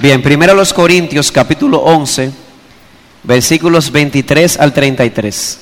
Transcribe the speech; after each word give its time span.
Bien, 0.00 0.22
primero 0.22 0.54
los 0.54 0.72
Corintios 0.72 1.32
capítulo 1.32 1.78
11, 1.78 2.30
versículos 3.24 3.90
23 3.90 4.56
al 4.60 4.72
33. 4.72 5.58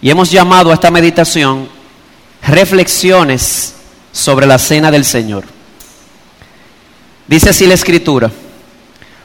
Y 0.00 0.10
hemos 0.10 0.30
llamado 0.30 0.70
a 0.70 0.74
esta 0.74 0.92
meditación 0.92 1.68
reflexiones 2.46 3.74
sobre 4.12 4.46
la 4.46 4.60
cena 4.60 4.92
del 4.92 5.04
Señor. 5.04 5.44
Dice 7.26 7.50
así 7.50 7.66
la 7.66 7.74
escritura, 7.74 8.30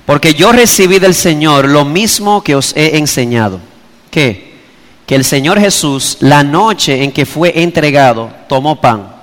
porque 0.07 0.33
yo 0.33 0.52
recibí 0.52 0.97
del 0.97 1.13
Señor 1.13 1.70
lo 1.70 1.86
mismo 1.86 2.43
que 2.43 2.55
os 2.55 2.75
he 2.75 2.97
enseñado. 2.97 3.59
¿Qué? 4.09 4.55
Que 5.05 5.13
el 5.13 5.23
Señor 5.23 5.59
Jesús, 5.59 6.18
la 6.21 6.43
noche 6.43 7.04
en 7.04 7.11
que 7.11 7.27
fue 7.27 7.61
entregado, 7.61 8.33
tomó 8.49 8.81
pan. 8.81 9.13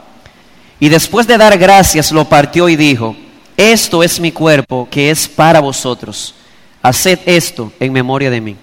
Y 0.79 0.89
después 0.89 1.27
de 1.27 1.37
dar 1.37 1.59
gracias, 1.59 2.13
lo 2.13 2.27
partió 2.27 2.69
y 2.69 2.77
dijo, 2.77 3.17
esto 3.59 4.05
es 4.05 4.21
mi 4.21 4.31
cuerpo 4.31 4.87
que 4.89 5.11
es 5.11 5.27
para 5.27 5.59
vosotros. 5.59 6.33
Haced 6.81 7.19
esto 7.27 7.73
en 7.81 7.93
memoria 7.93 8.31
de 8.31 8.41
mí. 8.41 8.57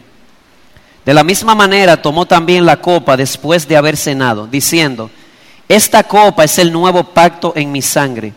De 1.03 1.13
la 1.13 1.23
misma 1.23 1.53
manera 1.53 2.01
tomó 2.01 2.25
también 2.25 2.65
la 2.65 2.79
copa 2.81 3.17
después 3.17 3.67
de 3.67 3.75
haber 3.75 3.97
cenado, 3.97 4.47
diciendo, 4.47 5.11
esta 5.67 6.03
copa 6.03 6.45
es 6.45 6.57
el 6.59 6.71
nuevo 6.71 7.03
pacto 7.03 7.51
en 7.57 7.73
mi 7.73 7.81
sangre. 7.81 8.33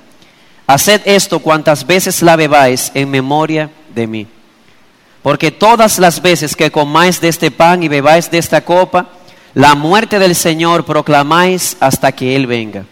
Haced 0.67 1.03
esto 1.05 1.39
cuantas 1.39 1.87
veces 1.87 2.23
la 2.23 2.35
bebáis 2.35 2.91
en 2.93 3.09
memoria 3.09 3.71
de 3.95 4.07
mí. 4.09 4.27
Porque 5.23 5.53
todas 5.53 5.99
las 6.01 6.21
veces 6.21 6.57
que 6.57 6.73
comáis 6.73 7.21
de 7.21 7.29
este 7.29 7.53
pan 7.53 7.85
y 7.85 7.89
bebáis 7.89 8.31
de 8.31 8.39
esta 8.39 8.63
copa, 8.63 9.11
la 9.55 9.77
muerte 9.77 10.19
del 10.19 10.35
Señor 10.35 10.85
proclamáis 10.85 11.77
hasta 11.79 12.11
que 12.11 12.35
Él 12.35 12.49
venga. 12.49 12.85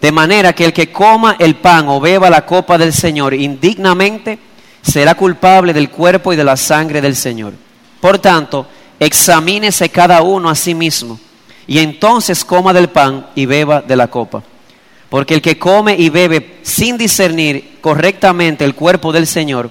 De 0.00 0.12
manera 0.12 0.52
que 0.52 0.64
el 0.64 0.72
que 0.72 0.92
coma 0.92 1.36
el 1.38 1.56
pan 1.56 1.88
o 1.88 2.00
beba 2.00 2.30
la 2.30 2.46
copa 2.46 2.78
del 2.78 2.92
Señor 2.92 3.34
indignamente, 3.34 4.38
será 4.82 5.14
culpable 5.14 5.72
del 5.72 5.90
cuerpo 5.90 6.32
y 6.32 6.36
de 6.36 6.44
la 6.44 6.56
sangre 6.56 7.00
del 7.00 7.16
Señor. 7.16 7.52
Por 8.00 8.18
tanto, 8.18 8.66
examínese 9.00 9.88
cada 9.88 10.22
uno 10.22 10.48
a 10.48 10.54
sí 10.54 10.74
mismo, 10.74 11.18
y 11.66 11.78
entonces 11.78 12.44
coma 12.44 12.72
del 12.72 12.88
pan 12.88 13.26
y 13.34 13.46
beba 13.46 13.82
de 13.82 13.96
la 13.96 14.08
copa. 14.08 14.42
Porque 15.10 15.34
el 15.34 15.42
que 15.42 15.58
come 15.58 15.96
y 15.98 16.10
bebe 16.10 16.58
sin 16.62 16.96
discernir 16.96 17.78
correctamente 17.80 18.64
el 18.64 18.74
cuerpo 18.74 19.12
del 19.12 19.26
Señor, 19.26 19.70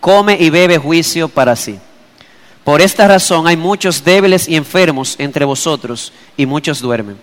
come 0.00 0.36
y 0.40 0.50
bebe 0.50 0.78
juicio 0.78 1.28
para 1.28 1.54
sí. 1.54 1.78
Por 2.64 2.80
esta 2.80 3.08
razón 3.08 3.46
hay 3.46 3.56
muchos 3.56 4.04
débiles 4.04 4.48
y 4.48 4.56
enfermos 4.56 5.14
entre 5.18 5.44
vosotros, 5.44 6.12
y 6.36 6.46
muchos 6.46 6.80
duermen. 6.80 7.16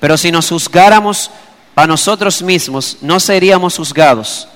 Pero 0.00 0.16
si 0.16 0.30
nos 0.30 0.48
juzgáramos 0.48 1.30
a 1.78 1.86
nosotros 1.86 2.42
mismos, 2.42 2.96
no 3.02 3.20
seríamos 3.20 3.76
juzgados. 3.76 4.48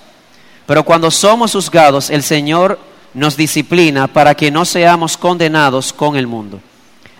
Pero 0.66 0.82
cuando 0.84 1.08
somos 1.08 1.52
juzgados, 1.52 2.10
el 2.10 2.24
Señor 2.24 2.80
nos 3.14 3.36
disciplina 3.36 4.08
para 4.08 4.34
que 4.34 4.50
no 4.50 4.64
seamos 4.64 5.16
condenados 5.16 5.92
con 5.92 6.16
el 6.16 6.26
mundo. 6.26 6.60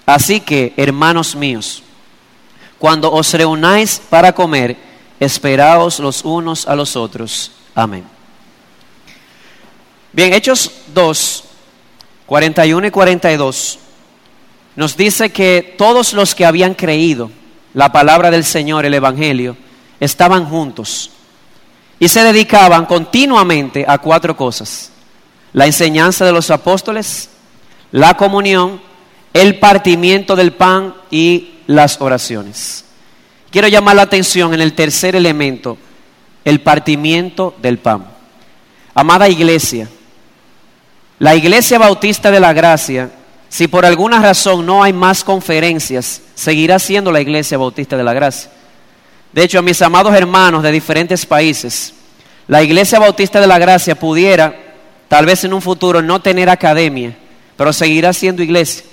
Así 0.04 0.40
que, 0.40 0.74
hermanos 0.76 1.36
míos, 1.36 1.84
cuando 2.80 3.12
os 3.12 3.32
reunáis 3.32 4.02
para 4.10 4.32
comer, 4.32 4.76
esperaos 5.20 6.00
los 6.00 6.24
unos 6.24 6.66
a 6.66 6.74
los 6.74 6.96
otros. 6.96 7.52
Amén. 7.72 8.02
Bien, 10.12 10.32
Hechos 10.32 10.68
2, 10.92 11.44
41 12.26 12.88
y 12.88 12.90
42 12.90 13.78
nos 14.74 14.96
dice 14.96 15.30
que 15.30 15.76
todos 15.78 16.12
los 16.12 16.34
que 16.34 16.44
habían 16.44 16.74
creído 16.74 17.30
la 17.72 17.92
palabra 17.92 18.32
del 18.32 18.42
Señor, 18.42 18.84
el 18.84 18.94
Evangelio, 18.94 19.56
estaban 20.02 20.46
juntos 20.46 21.10
y 22.00 22.08
se 22.08 22.24
dedicaban 22.24 22.86
continuamente 22.86 23.84
a 23.86 23.98
cuatro 23.98 24.36
cosas. 24.36 24.90
La 25.52 25.66
enseñanza 25.66 26.24
de 26.24 26.32
los 26.32 26.50
apóstoles, 26.50 27.30
la 27.92 28.16
comunión, 28.16 28.80
el 29.32 29.60
partimiento 29.60 30.34
del 30.34 30.54
pan 30.54 30.94
y 31.08 31.50
las 31.68 32.00
oraciones. 32.00 32.84
Quiero 33.52 33.68
llamar 33.68 33.94
la 33.94 34.02
atención 34.02 34.52
en 34.54 34.60
el 34.60 34.72
tercer 34.72 35.14
elemento, 35.14 35.78
el 36.44 36.60
partimiento 36.62 37.54
del 37.62 37.78
pan. 37.78 38.04
Amada 38.94 39.28
iglesia, 39.28 39.88
la 41.20 41.36
iglesia 41.36 41.78
bautista 41.78 42.32
de 42.32 42.40
la 42.40 42.52
gracia, 42.52 43.12
si 43.48 43.68
por 43.68 43.86
alguna 43.86 44.20
razón 44.20 44.66
no 44.66 44.82
hay 44.82 44.92
más 44.92 45.22
conferencias, 45.22 46.22
seguirá 46.34 46.80
siendo 46.80 47.12
la 47.12 47.20
iglesia 47.20 47.56
bautista 47.56 47.96
de 47.96 48.02
la 48.02 48.14
gracia. 48.14 48.50
De 49.32 49.42
hecho, 49.42 49.58
a 49.58 49.62
mis 49.62 49.80
amados 49.80 50.14
hermanos 50.14 50.62
de 50.62 50.70
diferentes 50.70 51.24
países, 51.24 51.94
la 52.48 52.62
Iglesia 52.62 52.98
Bautista 52.98 53.40
de 53.40 53.46
la 53.46 53.58
Gracia 53.58 53.94
pudiera, 53.94 54.54
tal 55.08 55.26
vez 55.26 55.44
en 55.44 55.54
un 55.54 55.62
futuro, 55.62 56.02
no 56.02 56.20
tener 56.20 56.50
academia, 56.50 57.16
pero 57.56 57.72
seguirá 57.72 58.12
siendo 58.12 58.42
iglesia. 58.42 58.84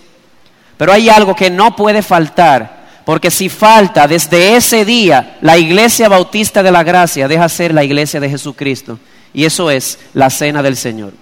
Pero 0.77 0.93
hay 0.93 1.09
algo 1.09 1.35
que 1.35 1.49
no 1.49 1.75
puede 1.75 2.01
faltar, 2.01 2.79
porque 3.03 3.31
si 3.31 3.49
falta 3.49 4.07
desde 4.07 4.55
ese 4.55 4.85
día, 4.85 5.37
la 5.41 5.57
Iglesia 5.57 6.07
Bautista 6.07 6.63
de 6.63 6.71
la 6.71 6.83
Gracia 6.83 7.27
deja 7.27 7.49
ser 7.49 7.73
la 7.73 7.83
Iglesia 7.83 8.19
de 8.19 8.29
Jesucristo. 8.29 8.99
Y 9.33 9.45
eso 9.45 9.69
es 9.69 9.99
la 10.13 10.29
cena 10.29 10.63
del 10.63 10.77
Señor. 10.77 11.13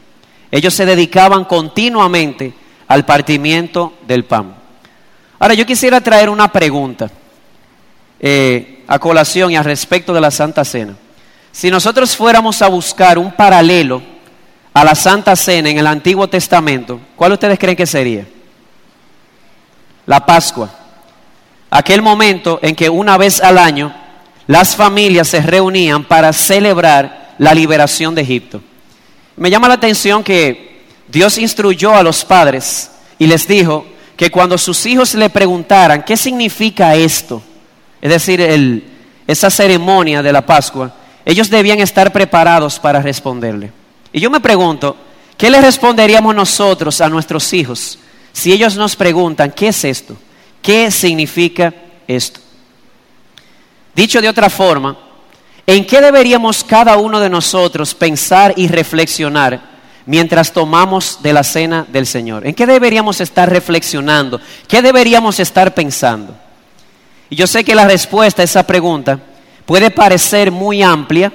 Ellos 0.51 0.73
se 0.73 0.85
dedicaban 0.85 1.45
continuamente 1.45 2.53
al 2.87 3.05
partimiento 3.05 3.93
del 4.07 4.25
pan. 4.25 4.55
Ahora 5.39 5.53
yo 5.53 5.65
quisiera 5.65 6.01
traer 6.01 6.29
una 6.29 6.51
pregunta. 6.51 7.09
Eh, 8.19 8.76
a 8.87 8.99
colación 8.99 9.51
y 9.51 9.57
al 9.57 9.65
respecto 9.65 10.13
de 10.13 10.21
la 10.21 10.31
Santa 10.31 10.63
Cena. 10.63 10.95
Si 11.51 11.69
nosotros 11.69 12.15
fuéramos 12.15 12.61
a 12.61 12.67
buscar 12.67 13.17
un 13.17 13.31
paralelo 13.31 14.01
a 14.73 14.83
la 14.83 14.95
Santa 14.95 15.35
Cena 15.35 15.69
en 15.69 15.77
el 15.77 15.87
Antiguo 15.87 16.27
Testamento, 16.27 16.99
¿cuál 17.15 17.33
ustedes 17.33 17.59
creen 17.59 17.75
que 17.75 17.85
sería? 17.85 18.25
La 20.05 20.25
Pascua. 20.25 20.69
Aquel 21.69 22.01
momento 22.01 22.59
en 22.61 22.75
que 22.75 22.89
una 22.89 23.17
vez 23.17 23.41
al 23.41 23.57
año 23.57 23.93
las 24.47 24.75
familias 24.75 25.27
se 25.27 25.41
reunían 25.41 26.05
para 26.05 26.31
celebrar 26.31 27.33
la 27.37 27.53
liberación 27.53 28.15
de 28.15 28.21
Egipto. 28.21 28.61
Me 29.35 29.49
llama 29.49 29.67
la 29.67 29.73
atención 29.73 30.23
que 30.23 30.85
Dios 31.07 31.37
instruyó 31.37 31.93
a 31.93 32.03
los 32.03 32.23
padres 32.23 32.91
y 33.19 33.27
les 33.27 33.47
dijo 33.47 33.85
que 34.15 34.31
cuando 34.31 34.57
sus 34.57 34.85
hijos 34.85 35.13
le 35.13 35.29
preguntaran, 35.29 36.03
¿qué 36.03 36.15
significa 36.17 36.95
esto? 36.95 37.43
Es 38.01 38.09
decir, 38.09 38.83
esa 39.25 39.49
ceremonia 39.49 40.21
de 40.21 40.33
la 40.33 40.45
Pascua, 40.45 40.93
ellos 41.25 41.49
debían 41.49 41.79
estar 41.79 42.11
preparados 42.11 42.79
para 42.79 43.01
responderle. 43.01 43.71
Y 44.13 44.19
yo 44.19 44.29
me 44.29 44.39
pregunto, 44.39 44.95
¿qué 45.37 45.49
le 45.49 45.61
responderíamos 45.61 46.33
nosotros 46.33 47.01
a 47.01 47.09
nuestros 47.09 47.51
hijos 47.53 47.99
si 48.37 48.53
ellos 48.53 48.75
nos 48.75 48.95
preguntan, 48.95 49.51
¿qué 49.51 49.69
es 49.69 49.83
esto? 49.83 50.15
¿Qué 50.61 50.91
significa 50.91 51.73
esto? 52.07 52.39
Dicho 53.95 54.21
de 54.21 54.29
otra 54.29 54.47
forma, 54.47 54.95
¿en 55.65 55.87
qué 55.87 55.99
deberíamos 55.99 56.63
cada 56.63 56.97
uno 56.97 57.19
de 57.19 57.31
nosotros 57.31 57.95
pensar 57.95 58.53
y 58.55 58.67
reflexionar 58.67 59.59
mientras 60.05 60.53
tomamos 60.53 61.17
de 61.23 61.33
la 61.33 61.43
cena 61.43 61.87
del 61.89 62.05
Señor? 62.05 62.45
¿En 62.45 62.53
qué 62.53 62.67
deberíamos 62.67 63.21
estar 63.21 63.49
reflexionando? 63.49 64.39
¿Qué 64.67 64.83
deberíamos 64.83 65.39
estar 65.39 65.73
pensando? 65.73 66.37
Y 67.29 67.35
yo 67.35 67.47
sé 67.47 67.63
que 67.63 67.75
la 67.75 67.87
respuesta 67.87 68.41
a 68.41 68.45
esa 68.45 68.65
pregunta 68.65 69.19
puede 69.65 69.91
parecer 69.91 70.51
muy 70.51 70.81
amplia, 70.81 71.31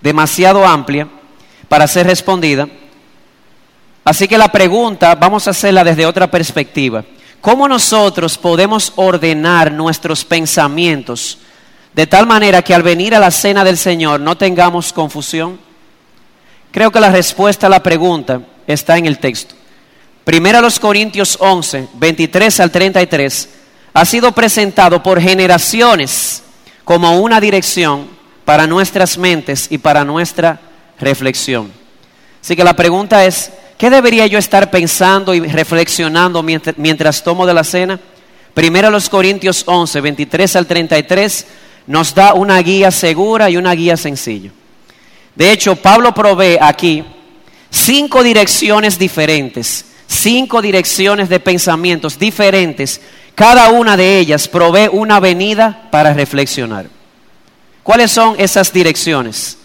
demasiado 0.00 0.64
amplia 0.64 1.08
para 1.68 1.86
ser 1.86 2.06
respondida. 2.06 2.68
Así 4.04 4.28
que 4.28 4.38
la 4.38 4.48
pregunta 4.50 5.14
vamos 5.14 5.46
a 5.46 5.50
hacerla 5.50 5.84
desde 5.84 6.06
otra 6.06 6.30
perspectiva. 6.30 7.04
¿Cómo 7.40 7.66
nosotros 7.66 8.38
podemos 8.38 8.92
ordenar 8.96 9.72
nuestros 9.72 10.24
pensamientos 10.24 11.38
de 11.92 12.06
tal 12.06 12.26
manera 12.26 12.62
que 12.62 12.74
al 12.74 12.82
venir 12.82 13.14
a 13.14 13.20
la 13.20 13.30
cena 13.30 13.64
del 13.64 13.76
Señor 13.76 14.20
no 14.20 14.36
tengamos 14.36 14.92
confusión? 14.92 15.58
Creo 16.70 16.90
que 16.90 17.00
la 17.00 17.10
respuesta 17.10 17.66
a 17.66 17.70
la 17.70 17.82
pregunta 17.82 18.40
está 18.66 18.96
en 18.96 19.06
el 19.06 19.18
texto. 19.18 19.54
Primero 20.24 20.60
los 20.60 20.78
Corintios 20.78 21.36
11, 21.40 21.88
23 21.94 22.60
al 22.60 22.70
33 22.70 23.48
ha 23.94 24.04
sido 24.04 24.32
presentado 24.32 25.02
por 25.02 25.20
generaciones 25.20 26.42
como 26.84 27.20
una 27.20 27.40
dirección 27.40 28.06
para 28.44 28.66
nuestras 28.66 29.18
mentes 29.18 29.66
y 29.70 29.78
para 29.78 30.04
nuestra 30.04 30.60
reflexión. 30.98 31.72
Así 32.42 32.56
que 32.56 32.64
la 32.64 32.74
pregunta 32.74 33.24
es, 33.24 33.52
¿qué 33.78 33.90
debería 33.90 34.26
yo 34.26 34.38
estar 34.38 34.70
pensando 34.70 35.34
y 35.34 35.40
reflexionando 35.40 36.42
mientras, 36.42 37.22
tomo 37.22 37.46
de 37.46 37.54
la 37.54 37.64
cena? 37.64 38.00
Primero 38.54 38.90
los 38.90 39.08
Corintios 39.08 39.62
11, 39.66 40.00
23 40.00 40.56
al 40.56 40.66
33 40.66 41.46
nos 41.86 42.14
da 42.14 42.34
una 42.34 42.58
guía 42.60 42.90
segura 42.90 43.48
y 43.48 43.56
una 43.56 43.72
guía 43.72 43.96
sencilla. 43.96 44.50
De 45.34 45.50
hecho, 45.50 45.76
Pablo 45.76 46.12
provee 46.12 46.58
aquí 46.60 47.04
cinco 47.70 48.22
direcciones 48.22 48.98
diferentes, 48.98 49.86
cinco 50.06 50.60
direcciones 50.60 51.28
de 51.28 51.40
pensamientos 51.40 52.18
diferentes 52.18 53.00
cada 53.34 53.70
una 53.70 53.96
de 53.96 54.18
ellas 54.18 54.48
provee 54.48 54.88
una 54.92 55.20
venida 55.20 55.88
para 55.90 56.12
reflexionar. 56.12 56.86
¿Cuáles 57.82 58.10
son 58.10 58.36
esas 58.38 58.72
direcciones? 58.72 59.58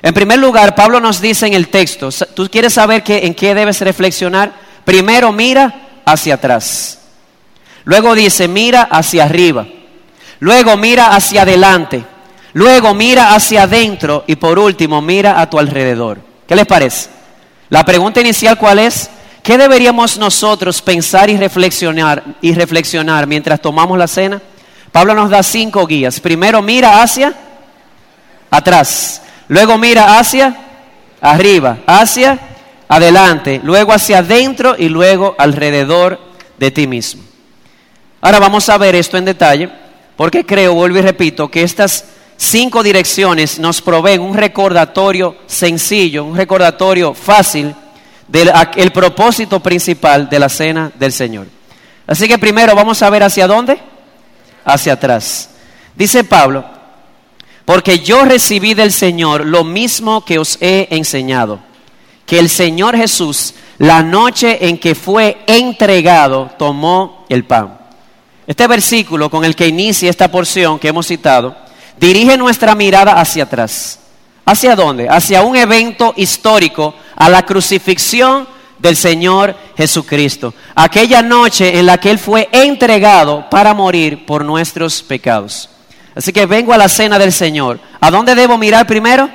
En 0.00 0.14
primer 0.14 0.38
lugar, 0.38 0.74
Pablo 0.74 1.00
nos 1.00 1.20
dice 1.20 1.46
en 1.46 1.54
el 1.54 1.68
texto, 1.68 2.10
¿tú 2.34 2.48
quieres 2.50 2.74
saber 2.74 3.02
en 3.06 3.34
qué 3.34 3.54
debes 3.54 3.80
reflexionar? 3.80 4.52
Primero 4.84 5.32
mira 5.32 6.02
hacia 6.04 6.34
atrás. 6.34 7.00
Luego 7.84 8.14
dice, 8.14 8.48
mira 8.48 8.82
hacia 8.82 9.24
arriba. 9.24 9.66
Luego 10.40 10.76
mira 10.76 11.16
hacia 11.16 11.42
adelante. 11.42 12.04
Luego 12.52 12.94
mira 12.94 13.34
hacia 13.34 13.64
adentro. 13.64 14.24
Y 14.26 14.36
por 14.36 14.58
último, 14.58 15.02
mira 15.02 15.40
a 15.40 15.50
tu 15.50 15.58
alrededor. 15.58 16.18
¿Qué 16.46 16.54
les 16.54 16.66
parece? 16.66 17.10
La 17.70 17.84
pregunta 17.84 18.20
inicial, 18.20 18.56
¿cuál 18.56 18.78
es? 18.78 19.10
¿Qué 19.48 19.56
deberíamos 19.56 20.18
nosotros 20.18 20.82
pensar 20.82 21.30
y 21.30 21.38
reflexionar, 21.38 22.22
y 22.42 22.52
reflexionar 22.52 23.26
mientras 23.26 23.62
tomamos 23.62 23.96
la 23.96 24.06
cena? 24.06 24.42
Pablo 24.92 25.14
nos 25.14 25.30
da 25.30 25.42
cinco 25.42 25.86
guías. 25.86 26.20
Primero, 26.20 26.60
mira 26.60 27.00
hacia 27.00 27.32
atrás. 28.50 29.22
Luego 29.48 29.78
mira 29.78 30.18
hacia 30.18 30.54
arriba, 31.22 31.78
hacia 31.86 32.38
adelante, 32.90 33.62
luego 33.64 33.94
hacia 33.94 34.18
adentro 34.18 34.76
y 34.78 34.90
luego 34.90 35.34
alrededor 35.38 36.20
de 36.58 36.70
ti 36.70 36.86
mismo. 36.86 37.22
Ahora 38.20 38.40
vamos 38.40 38.68
a 38.68 38.76
ver 38.76 38.96
esto 38.96 39.16
en 39.16 39.24
detalle, 39.24 39.70
porque 40.18 40.44
creo, 40.44 40.74
vuelvo 40.74 40.98
y 40.98 41.00
repito, 41.00 41.50
que 41.50 41.62
estas 41.62 42.04
cinco 42.36 42.82
direcciones 42.82 43.58
nos 43.58 43.80
proveen 43.80 44.20
un 44.20 44.34
recordatorio 44.34 45.36
sencillo, 45.46 46.26
un 46.26 46.36
recordatorio 46.36 47.14
fácil 47.14 47.74
del 48.28 48.92
propósito 48.92 49.60
principal 49.60 50.28
de 50.28 50.38
la 50.38 50.48
cena 50.48 50.92
del 50.94 51.12
Señor. 51.12 51.46
Así 52.06 52.28
que 52.28 52.38
primero 52.38 52.74
vamos 52.74 53.02
a 53.02 53.10
ver 53.10 53.22
hacia 53.22 53.46
dónde, 53.46 53.78
hacia 54.64 54.92
atrás. 54.92 55.50
Dice 55.94 56.24
Pablo, 56.24 56.64
porque 57.64 57.98
yo 57.98 58.24
recibí 58.24 58.74
del 58.74 58.92
Señor 58.92 59.44
lo 59.44 59.64
mismo 59.64 60.24
que 60.24 60.38
os 60.38 60.56
he 60.60 60.88
enseñado, 60.90 61.60
que 62.24 62.38
el 62.38 62.48
Señor 62.48 62.96
Jesús, 62.96 63.54
la 63.78 64.02
noche 64.02 64.68
en 64.68 64.78
que 64.78 64.94
fue 64.94 65.38
entregado, 65.46 66.50
tomó 66.58 67.26
el 67.28 67.44
pan. 67.44 67.78
Este 68.46 68.66
versículo 68.66 69.28
con 69.28 69.44
el 69.44 69.54
que 69.54 69.68
inicia 69.68 70.08
esta 70.08 70.30
porción 70.30 70.78
que 70.78 70.88
hemos 70.88 71.06
citado, 71.06 71.54
dirige 72.00 72.38
nuestra 72.38 72.74
mirada 72.74 73.20
hacia 73.20 73.44
atrás. 73.44 73.98
¿Hacia 74.46 74.74
dónde? 74.74 75.06
Hacia 75.10 75.42
un 75.42 75.54
evento 75.54 76.14
histórico, 76.16 76.94
a 77.18 77.28
la 77.28 77.44
crucifixión 77.44 78.46
del 78.78 78.96
Señor 78.96 79.56
Jesucristo. 79.76 80.54
Aquella 80.76 81.20
noche 81.20 81.78
en 81.78 81.86
la 81.86 81.98
que 81.98 82.10
Él 82.10 82.18
fue 82.18 82.48
entregado 82.52 83.50
para 83.50 83.74
morir 83.74 84.24
por 84.24 84.44
nuestros 84.44 85.02
pecados. 85.02 85.68
Así 86.14 86.32
que 86.32 86.46
vengo 86.46 86.72
a 86.72 86.78
la 86.78 86.88
cena 86.88 87.18
del 87.18 87.32
Señor. 87.32 87.80
¿A 88.00 88.10
dónde 88.10 88.36
debo 88.36 88.56
mirar 88.56 88.86
primero? 88.86 89.28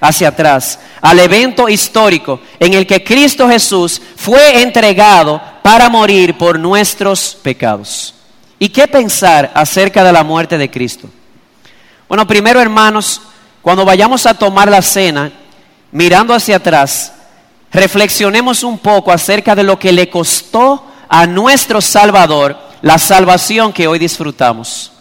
Hacia 0.00 0.28
atrás, 0.28 0.78
al 1.00 1.18
evento 1.18 1.66
histórico 1.66 2.40
en 2.60 2.74
el 2.74 2.86
que 2.86 3.02
Cristo 3.02 3.48
Jesús 3.48 4.02
fue 4.16 4.60
entregado 4.60 5.40
para 5.62 5.88
morir 5.88 6.36
por 6.36 6.58
nuestros 6.58 7.38
pecados. 7.42 8.14
¿Y 8.58 8.68
qué 8.68 8.86
pensar 8.86 9.50
acerca 9.54 10.04
de 10.04 10.12
la 10.12 10.22
muerte 10.22 10.58
de 10.58 10.70
Cristo? 10.70 11.08
Bueno, 12.06 12.26
primero 12.26 12.60
hermanos, 12.60 13.22
cuando 13.62 13.86
vayamos 13.86 14.26
a 14.26 14.34
tomar 14.34 14.70
la 14.70 14.82
cena, 14.82 15.32
mirando 15.90 16.34
hacia 16.34 16.56
atrás, 16.56 17.13
reflexionemos 17.74 18.62
un 18.62 18.78
poco 18.78 19.12
acerca 19.12 19.54
de 19.54 19.64
lo 19.64 19.78
que 19.78 19.92
le 19.92 20.08
costó 20.08 20.86
a 21.08 21.26
nuestro 21.26 21.80
Salvador 21.80 22.56
la 22.80 22.98
salvación 22.98 23.72
que 23.72 23.88
hoy 23.88 23.98
disfrutamos. 23.98 24.92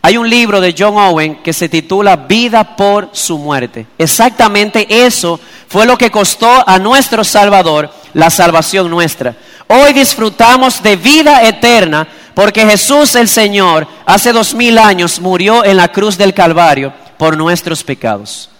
Hay 0.00 0.16
un 0.16 0.28
libro 0.28 0.60
de 0.60 0.74
John 0.76 0.96
Owen 0.96 1.42
que 1.42 1.52
se 1.52 1.68
titula 1.68 2.16
Vida 2.16 2.76
por 2.76 3.10
su 3.12 3.38
muerte. 3.38 3.86
Exactamente 3.98 4.86
eso 5.04 5.38
fue 5.68 5.86
lo 5.86 5.98
que 5.98 6.10
costó 6.10 6.68
a 6.68 6.78
nuestro 6.78 7.24
Salvador 7.24 7.92
la 8.14 8.30
salvación 8.30 8.90
nuestra. 8.90 9.36
Hoy 9.68 9.92
disfrutamos 9.92 10.82
de 10.82 10.96
vida 10.96 11.46
eterna 11.46 12.06
porque 12.34 12.66
Jesús 12.66 13.14
el 13.14 13.28
Señor 13.28 13.86
hace 14.06 14.32
dos 14.32 14.54
mil 14.54 14.78
años 14.78 15.20
murió 15.20 15.64
en 15.64 15.76
la 15.76 15.88
cruz 15.88 16.16
del 16.16 16.34
Calvario 16.34 16.92
por 17.16 17.36
nuestros 17.36 17.82
pecados. 17.82 18.50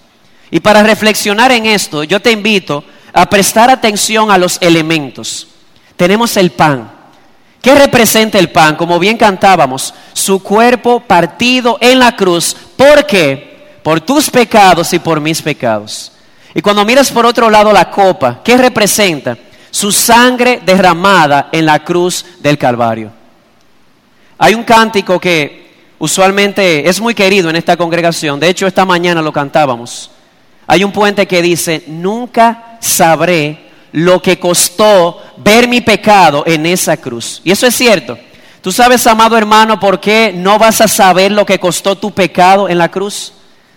Y 0.50 0.60
para 0.60 0.82
reflexionar 0.82 1.50
en 1.52 1.66
esto, 1.66 2.04
yo 2.04 2.20
te 2.20 2.30
invito 2.30 2.84
a 3.12 3.28
prestar 3.28 3.70
atención 3.70 4.30
a 4.30 4.38
los 4.38 4.58
elementos. 4.60 5.48
Tenemos 5.96 6.36
el 6.36 6.50
pan. 6.50 6.90
¿Qué 7.60 7.74
representa 7.74 8.38
el 8.38 8.50
pan? 8.50 8.76
Como 8.76 8.98
bien 8.98 9.16
cantábamos, 9.16 9.94
su 10.12 10.42
cuerpo 10.42 11.00
partido 11.00 11.78
en 11.80 11.98
la 11.98 12.16
cruz. 12.16 12.56
¿Por 12.76 13.06
qué? 13.06 13.78
Por 13.82 14.00
tus 14.00 14.30
pecados 14.30 14.92
y 14.92 14.98
por 14.98 15.20
mis 15.20 15.40
pecados. 15.40 16.12
Y 16.54 16.60
cuando 16.60 16.84
miras 16.84 17.10
por 17.10 17.24
otro 17.24 17.48
lado 17.48 17.72
la 17.72 17.90
copa, 17.90 18.40
¿qué 18.42 18.56
representa? 18.56 19.38
Su 19.70 19.92
sangre 19.92 20.60
derramada 20.64 21.48
en 21.52 21.64
la 21.64 21.82
cruz 21.84 22.24
del 22.40 22.58
Calvario. 22.58 23.10
Hay 24.38 24.54
un 24.54 24.64
cántico 24.64 25.20
que 25.20 25.70
usualmente 26.00 26.88
es 26.88 27.00
muy 27.00 27.14
querido 27.14 27.48
en 27.48 27.56
esta 27.56 27.76
congregación. 27.76 28.40
De 28.40 28.48
hecho, 28.48 28.66
esta 28.66 28.84
mañana 28.84 29.22
lo 29.22 29.32
cantábamos. 29.32 30.10
Hay 30.66 30.82
un 30.82 30.92
puente 30.92 31.26
que 31.26 31.42
dice, 31.42 31.84
nunca 31.86 32.71
sabré 32.82 33.70
lo 33.92 34.20
que 34.20 34.38
costó 34.38 35.22
ver 35.38 35.68
mi 35.68 35.80
pecado 35.80 36.42
en 36.46 36.66
esa 36.66 36.96
cruz. 36.96 37.40
Y 37.44 37.52
eso 37.52 37.66
es 37.66 37.74
cierto. 37.74 38.18
Tú 38.60 38.72
sabes, 38.72 39.06
amado 39.06 39.36
hermano, 39.36 39.80
por 39.80 40.00
qué 40.00 40.32
no 40.34 40.58
vas 40.58 40.80
a 40.80 40.88
saber 40.88 41.32
lo 41.32 41.46
que 41.46 41.58
costó 41.58 41.96
tu 41.96 42.10
pecado 42.10 42.68
en 42.68 42.78
la 42.78 42.90
cruz. 42.90 43.32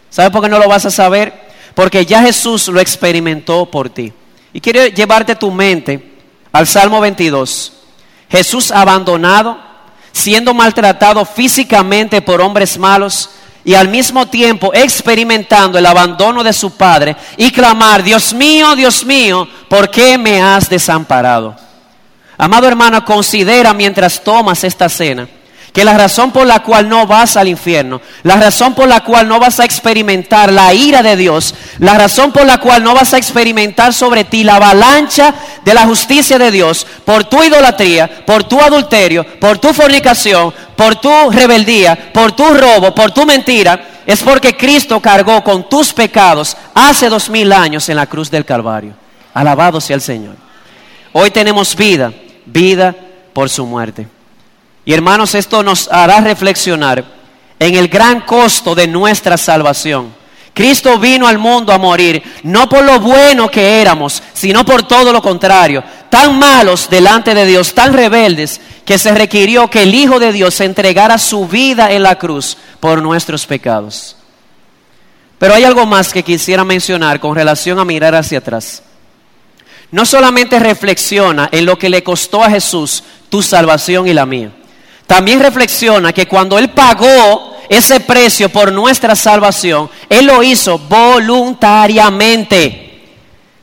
¿Sabes 0.10 0.31
por 0.31 0.42
qué 0.42 0.50
no 0.50 0.60
lo 0.60 0.68
vas 0.68 0.86
a 0.86 0.92
saber? 0.92 1.46
Porque 1.74 2.06
ya 2.06 2.22
Jesús 2.22 2.68
lo 2.68 2.80
experimentó 2.80 3.66
por 3.69 3.90
ti. 3.90 4.12
Y 4.54 4.62
quiero 4.62 4.86
llevarte 4.88 5.36
tu 5.36 5.52
mente 5.52 6.13
al 6.52 6.66
Salmo 6.68 7.02
22. 7.02 7.74
Jesús 8.30 8.72
abandonado, 8.72 9.57
siendo 10.12 10.54
maltratado 10.54 11.25
físicamente 11.25 12.22
por 12.22 12.42
hombres 12.42 12.78
malos, 12.78 13.30
y 13.65 13.73
al 13.73 13.89
mismo 13.89 14.27
tiempo 14.27 14.71
experimentando 14.73 15.79
el 15.79 15.85
abandono 15.88 16.44
de 16.44 16.53
su 16.53 16.77
padre 16.77 17.15
y 17.35 17.51
clamar, 17.51 18.03
Dios 18.03 18.31
mío, 18.33 18.75
Dios 18.75 19.03
mío, 19.03 19.47
¿por 19.67 19.89
qué 19.89 20.17
me 20.17 20.39
has 20.39 20.69
desamparado? 20.69 21.56
Amado 22.38 22.67
hermano, 22.67 23.03
considera 23.03 23.73
mientras 23.73 24.23
tomas 24.23 24.63
esta 24.63 24.88
cena 24.88 25.27
que 25.75 25.83
la 25.83 25.97
razón 25.97 26.31
por 26.31 26.47
la 26.47 26.59
cual 26.63 26.88
no 26.88 27.06
vas 27.06 27.35
al 27.35 27.50
infierno, 27.50 28.00
la 28.23 28.38
razón 28.38 28.73
por 28.73 28.88
la 28.88 29.01
cual 29.01 29.27
no 29.27 29.41
vas 29.41 29.59
a 29.59 29.65
experimentar 29.65 30.50
la 30.53 30.73
ira 30.73 31.03
de 31.03 31.18
Dios, 31.18 31.53
la 31.79 31.95
razón 31.95 32.31
por 32.31 32.45
la 32.45 32.59
cual 32.59 32.81
no 32.81 32.94
vas 32.94 33.13
a 33.13 33.18
experimentar 33.18 33.94
sobre 33.94 34.23
ti 34.23 34.45
la 34.45 34.56
avalancha 34.56 35.35
de 35.66 35.73
la 35.73 35.85
justicia 35.85 36.40
de 36.40 36.49
Dios 36.49 36.87
por 37.04 37.25
tu 37.25 37.44
idolatría, 37.44 38.25
por 38.25 38.45
tu 38.45 38.61
adulterio, 38.61 39.25
por 39.37 39.57
tu 39.57 39.73
fornicación, 39.73 40.54
por 40.75 40.95
tu 40.95 41.31
rebeldía, 41.31 42.11
por 42.13 42.31
tu 42.33 42.45
robo, 42.53 42.94
por 42.94 43.11
tu 43.11 43.25
mentira, 43.25 44.01
es 44.05 44.21
porque 44.21 44.55
Cristo 44.55 44.99
cargó 44.99 45.44
con 45.44 45.67
tus 45.67 45.94
pecados 45.94 46.55
hace 46.73 47.09
dos 47.09 47.29
mil 47.29 47.51
años 47.51 47.89
en 47.89 47.95
la 47.95 48.05
cruz 48.05 48.29
del 48.29 48.45
Calvario. 48.45 48.94
Alabado 49.33 49.81
sea 49.81 49.95
el 49.95 50.01
Señor. 50.01 50.35
Hoy 51.13 51.31
tenemos 51.31 51.75
vida, 51.75 52.13
vida 52.45 52.95
por 53.33 53.49
su 53.49 53.65
muerte. 53.65 54.07
Y 54.85 54.94
hermanos, 54.94 55.33
esto 55.33 55.63
nos 55.63 55.91
hará 55.91 56.21
reflexionar 56.21 57.03
en 57.57 57.75
el 57.75 57.87
gran 57.87 58.21
costo 58.21 58.75
de 58.75 58.87
nuestra 58.87 59.37
salvación. 59.37 60.13
Cristo 60.56 60.97
vino 60.97 61.28
al 61.28 61.38
mundo 61.38 61.74
a 61.74 61.78
morir, 61.78 62.24
no 62.44 62.69
por 62.69 62.85
lo 62.85 63.02
bueno 63.02 63.52
que 63.52 63.81
éramos, 63.81 64.24
sino 64.33 64.64
por 64.64 64.83
todo 64.83 65.12
lo 65.12 65.21
contrario, 65.21 65.83
tan 66.09 66.40
malos 66.40 66.90
delante 66.90 67.35
de 67.35 67.45
Dios, 67.45 67.74
tan 67.74 67.92
rebeldes, 67.92 68.62
que 68.85 68.97
se 68.97 69.14
requirió 69.14 69.69
que 69.69 69.83
el 69.83 69.94
Hijo 69.94 70.18
de 70.18 70.31
Dios 70.31 70.62
entregara 70.62 71.18
su 71.18 71.45
vida 71.45 71.92
en 71.92 72.04
la 72.04 72.18
cruz 72.18 72.56
por 72.80 73.02
nuestros 73.02 73.45
pecados. 73.45 74.16
Pero 75.40 75.56
hay 75.56 75.66
algo 75.66 75.85
más 75.85 76.14
que 76.14 76.24
quisiera 76.24 76.64
mencionar 76.64 77.19
con 77.19 77.35
relación 77.35 77.78
a 77.78 77.83
mirar 77.83 78.16
hacia 78.16 78.38
atrás. 78.38 78.81
No 79.92 80.06
solamente 80.06 80.57
reflexiona 80.57 81.50
en 81.52 81.66
lo 81.66 81.78
que 81.78 81.90
le 81.90 82.02
costó 82.02 82.42
a 82.42 82.50
Jesús 82.50 83.04
tu 83.28 83.44
salvación 83.44 84.07
y 84.07 84.14
la 84.14 84.26
mía, 84.26 84.52
también 85.07 85.40
reflexiona 85.40 86.14
que 86.14 86.28
cuando 86.28 86.57
Él 86.57 86.69
pagó 86.69 87.56
ese 87.69 88.00
precio 88.00 88.50
por 88.50 88.71
nuestra 88.71 89.16
salvación, 89.16 89.90
Él 90.09 90.26
lo 90.26 90.42
hizo 90.44 90.80
voluntariamente. 90.80 92.81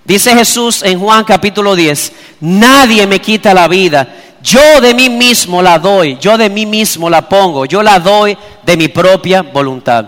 Dice 0.04 0.34
Jesús 0.34 0.82
en 0.82 0.98
Juan 0.98 1.24
capítulo 1.24 1.76
10, 1.76 2.12
nadie 2.40 3.06
me 3.06 3.20
quita 3.20 3.54
la 3.54 3.68
vida, 3.68 4.08
yo 4.42 4.80
de 4.80 4.94
mí 4.94 5.08
mismo 5.08 5.62
la 5.62 5.78
doy, 5.78 6.18
yo 6.20 6.36
de 6.36 6.50
mí 6.50 6.66
mismo 6.66 7.08
la 7.08 7.28
pongo, 7.28 7.66
yo 7.66 7.82
la 7.82 8.00
doy 8.00 8.36
de 8.64 8.76
mi 8.76 8.88
propia 8.88 9.42
voluntad. 9.42 10.04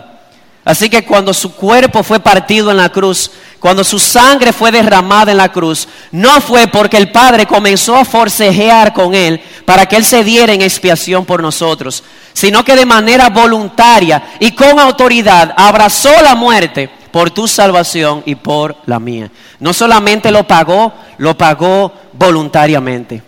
Así 0.65 0.89
que 0.89 1.05
cuando 1.05 1.33
su 1.33 1.55
cuerpo 1.55 2.03
fue 2.03 2.19
partido 2.19 2.71
en 2.71 2.79
la 2.79 2.89
cruz, 2.89 3.31
cuando 3.65 3.83
su 3.83 3.99
sangre 3.99 4.53
fue 4.53 4.71
derramada 4.71 5.33
en 5.33 5.39
la 5.39 5.51
cruz, 5.51 5.89
no 6.13 6.43
fue 6.43 6.67
porque 6.67 6.99
el 6.99 7.11
Padre 7.11 7.47
comenzó 7.47 7.97
a 7.97 8.05
forcejear 8.05 8.93
con 8.93 9.15
él 9.15 9.41
para 9.65 9.87
que 9.87 9.97
él 9.97 10.05
se 10.05 10.23
diera 10.23 10.53
en 10.53 10.61
expiación 10.61 11.25
por 11.25 11.41
nosotros, 11.41 12.05
sino 12.35 12.63
que 12.63 12.77
de 12.77 12.85
manera 12.85 13.31
voluntaria 13.31 14.23
y 14.39 14.51
con 14.51 14.79
autoridad 14.79 15.55
abrazó 15.57 16.11
la 16.21 16.35
muerte 16.35 16.91
por 17.11 17.31
tu 17.31 17.49
salvación 17.49 18.23
y 18.27 18.35
por 18.35 18.77
la 18.85 19.01
mía. 19.01 19.31
No 19.61 19.73
solamente 19.73 20.31
lo 20.31 20.47
pagó, 20.47 20.93
lo 21.17 21.35
pagó 21.35 21.91
voluntariamente. 22.13 23.23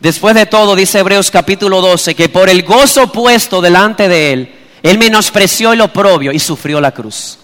Después 0.00 0.34
de 0.34 0.46
todo, 0.46 0.74
dice 0.74 0.98
Hebreos 0.98 1.30
capítulo 1.30 1.80
12, 1.80 2.16
que 2.16 2.28
por 2.28 2.48
el 2.48 2.64
gozo 2.64 3.12
puesto 3.12 3.60
delante 3.60 4.08
de 4.08 4.32
él, 4.32 4.56
él 4.82 4.98
menospreció 4.98 5.72
el 5.72 5.80
oprobio 5.80 6.32
y 6.32 6.40
sufrió 6.40 6.80
la 6.80 6.90
cruz. 6.90 7.38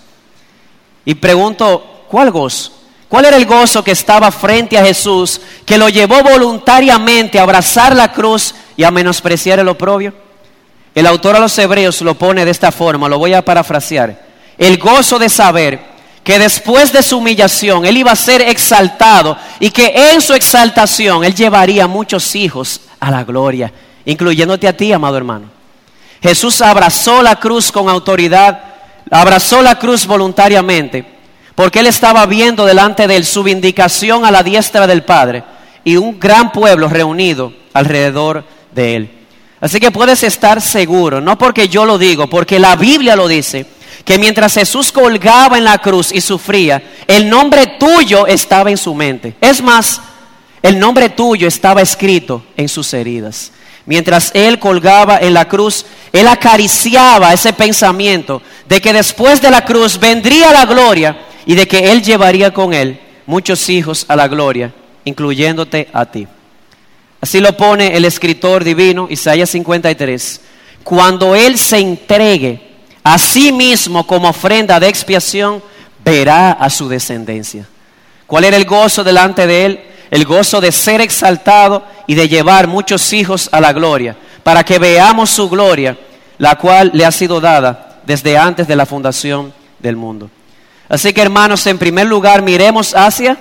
Y 1.04 1.14
pregunto, 1.14 2.04
¿cuál 2.08 2.30
gozo? 2.30 2.72
¿Cuál 3.08 3.26
era 3.26 3.36
el 3.36 3.46
gozo 3.46 3.84
que 3.84 3.92
estaba 3.92 4.30
frente 4.30 4.78
a 4.78 4.84
Jesús 4.84 5.40
que 5.64 5.78
lo 5.78 5.88
llevó 5.88 6.22
voluntariamente 6.22 7.38
a 7.38 7.42
abrazar 7.42 7.94
la 7.94 8.12
cruz 8.12 8.54
y 8.76 8.82
a 8.84 8.90
menospreciar 8.90 9.58
el 9.58 9.68
oprobio? 9.68 10.12
El 10.94 11.06
autor 11.06 11.36
a 11.36 11.40
los 11.40 11.56
hebreos 11.58 12.00
lo 12.02 12.14
pone 12.14 12.44
de 12.44 12.50
esta 12.50 12.72
forma, 12.72 13.08
lo 13.08 13.18
voy 13.18 13.34
a 13.34 13.44
parafrasear. 13.44 14.24
El 14.56 14.78
gozo 14.78 15.18
de 15.18 15.28
saber 15.28 15.80
que 16.24 16.38
después 16.38 16.92
de 16.92 17.02
su 17.02 17.18
humillación 17.18 17.84
él 17.84 17.98
iba 17.98 18.10
a 18.10 18.16
ser 18.16 18.40
exaltado 18.40 19.36
y 19.60 19.70
que 19.70 19.92
en 19.94 20.20
su 20.20 20.34
exaltación 20.34 21.22
él 21.22 21.34
llevaría 21.34 21.86
muchos 21.86 22.34
hijos 22.34 22.80
a 22.98 23.10
la 23.10 23.24
gloria, 23.24 23.72
incluyéndote 24.06 24.66
a 24.66 24.76
ti, 24.76 24.92
amado 24.92 25.16
hermano. 25.16 25.50
Jesús 26.22 26.62
abrazó 26.62 27.22
la 27.22 27.36
cruz 27.36 27.70
con 27.70 27.88
autoridad, 27.88 28.73
abrazó 29.10 29.62
la 29.62 29.78
cruz 29.78 30.06
voluntariamente, 30.06 31.04
porque 31.54 31.80
él 31.80 31.86
estaba 31.86 32.26
viendo 32.26 32.64
delante 32.64 33.06
de 33.06 33.16
él 33.16 33.24
su 33.24 33.42
vindicación 33.42 34.24
a 34.24 34.30
la 34.30 34.42
diestra 34.42 34.86
del 34.86 35.02
Padre 35.02 35.44
y 35.84 35.96
un 35.96 36.18
gran 36.18 36.52
pueblo 36.52 36.88
reunido 36.88 37.52
alrededor 37.72 38.44
de 38.74 38.96
él. 38.96 39.10
Así 39.60 39.80
que 39.80 39.90
puedes 39.90 40.22
estar 40.22 40.60
seguro, 40.60 41.20
no 41.20 41.38
porque 41.38 41.68
yo 41.68 41.86
lo 41.86 41.96
digo, 41.96 42.28
porque 42.28 42.58
la 42.58 42.76
Biblia 42.76 43.16
lo 43.16 43.28
dice, 43.28 43.66
que 44.04 44.18
mientras 44.18 44.54
Jesús 44.54 44.92
colgaba 44.92 45.56
en 45.56 45.64
la 45.64 45.78
cruz 45.78 46.12
y 46.12 46.20
sufría, 46.20 46.82
el 47.06 47.28
nombre 47.28 47.66
tuyo 47.78 48.26
estaba 48.26 48.70
en 48.70 48.76
su 48.76 48.94
mente. 48.94 49.34
Es 49.40 49.62
más, 49.62 50.00
el 50.62 50.78
nombre 50.78 51.10
tuyo 51.10 51.48
estaba 51.48 51.80
escrito 51.80 52.44
en 52.56 52.68
sus 52.68 52.92
heridas. 52.92 53.52
Mientras 53.86 54.30
Él 54.34 54.58
colgaba 54.58 55.18
en 55.18 55.34
la 55.34 55.46
cruz, 55.46 55.84
Él 56.12 56.26
acariciaba 56.26 57.32
ese 57.32 57.52
pensamiento 57.52 58.40
de 58.68 58.80
que 58.80 58.92
después 58.92 59.42
de 59.42 59.50
la 59.50 59.64
cruz 59.64 59.98
vendría 59.98 60.52
la 60.52 60.64
gloria 60.64 61.18
y 61.44 61.54
de 61.54 61.68
que 61.68 61.92
Él 61.92 62.02
llevaría 62.02 62.52
con 62.52 62.72
Él 62.72 63.00
muchos 63.26 63.68
hijos 63.68 64.06
a 64.08 64.16
la 64.16 64.28
gloria, 64.28 64.72
incluyéndote 65.04 65.88
a 65.92 66.06
ti. 66.06 66.26
Así 67.20 67.40
lo 67.40 67.56
pone 67.56 67.96
el 67.96 68.04
escritor 68.04 68.64
divino, 68.64 69.06
Isaías 69.10 69.50
53. 69.50 70.40
Cuando 70.82 71.34
Él 71.34 71.58
se 71.58 71.78
entregue 71.78 72.74
a 73.02 73.18
sí 73.18 73.52
mismo 73.52 74.06
como 74.06 74.28
ofrenda 74.28 74.80
de 74.80 74.88
expiación, 74.88 75.62
verá 76.04 76.52
a 76.52 76.68
su 76.70 76.88
descendencia. 76.88 77.66
¿Cuál 78.26 78.44
era 78.44 78.56
el 78.56 78.64
gozo 78.64 79.04
delante 79.04 79.46
de 79.46 79.64
Él? 79.64 79.80
El 80.10 80.24
gozo 80.24 80.60
de 80.60 80.72
ser 80.72 81.00
exaltado 81.00 81.84
y 82.06 82.14
de 82.14 82.28
llevar 82.28 82.66
muchos 82.66 83.12
hijos 83.12 83.48
a 83.52 83.60
la 83.60 83.72
gloria, 83.72 84.16
para 84.42 84.64
que 84.64 84.78
veamos 84.78 85.30
su 85.30 85.48
gloria, 85.48 85.96
la 86.38 86.56
cual 86.56 86.90
le 86.94 87.04
ha 87.04 87.10
sido 87.10 87.40
dada 87.40 88.00
desde 88.04 88.36
antes 88.36 88.68
de 88.68 88.76
la 88.76 88.86
fundación 88.86 89.52
del 89.78 89.96
mundo. 89.96 90.30
Así 90.88 91.12
que 91.12 91.22
hermanos, 91.22 91.66
en 91.66 91.78
primer 91.78 92.06
lugar, 92.06 92.42
miremos 92.42 92.94
hacia 92.94 93.36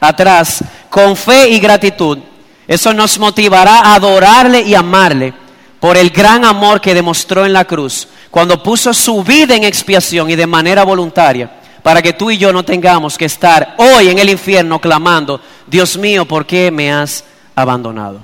atrás 0.00 0.64
con 0.90 1.16
fe 1.16 1.50
y 1.50 1.58
gratitud 1.58 2.18
eso 2.66 2.92
nos 2.92 3.18
motivará 3.18 3.80
a 3.80 3.94
adorarle 3.94 4.62
y 4.62 4.74
amarle 4.74 5.32
por 5.78 5.96
el 5.96 6.10
gran 6.10 6.44
amor 6.44 6.80
que 6.80 6.94
demostró 6.94 7.46
en 7.46 7.52
la 7.52 7.64
cruz, 7.64 8.08
cuando 8.30 8.62
puso 8.62 8.92
su 8.92 9.22
vida 9.22 9.54
en 9.54 9.64
expiación 9.64 10.30
y 10.30 10.36
de 10.36 10.46
manera 10.46 10.84
voluntaria, 10.84 11.50
para 11.86 12.02
que 12.02 12.14
tú 12.14 12.32
y 12.32 12.36
yo 12.36 12.52
no 12.52 12.64
tengamos 12.64 13.16
que 13.16 13.26
estar 13.26 13.76
hoy 13.78 14.08
en 14.08 14.18
el 14.18 14.28
infierno 14.28 14.80
clamando, 14.80 15.40
Dios 15.68 15.96
mío, 15.96 16.24
¿por 16.24 16.44
qué 16.44 16.72
me 16.72 16.92
has 16.92 17.22
abandonado? 17.54 18.22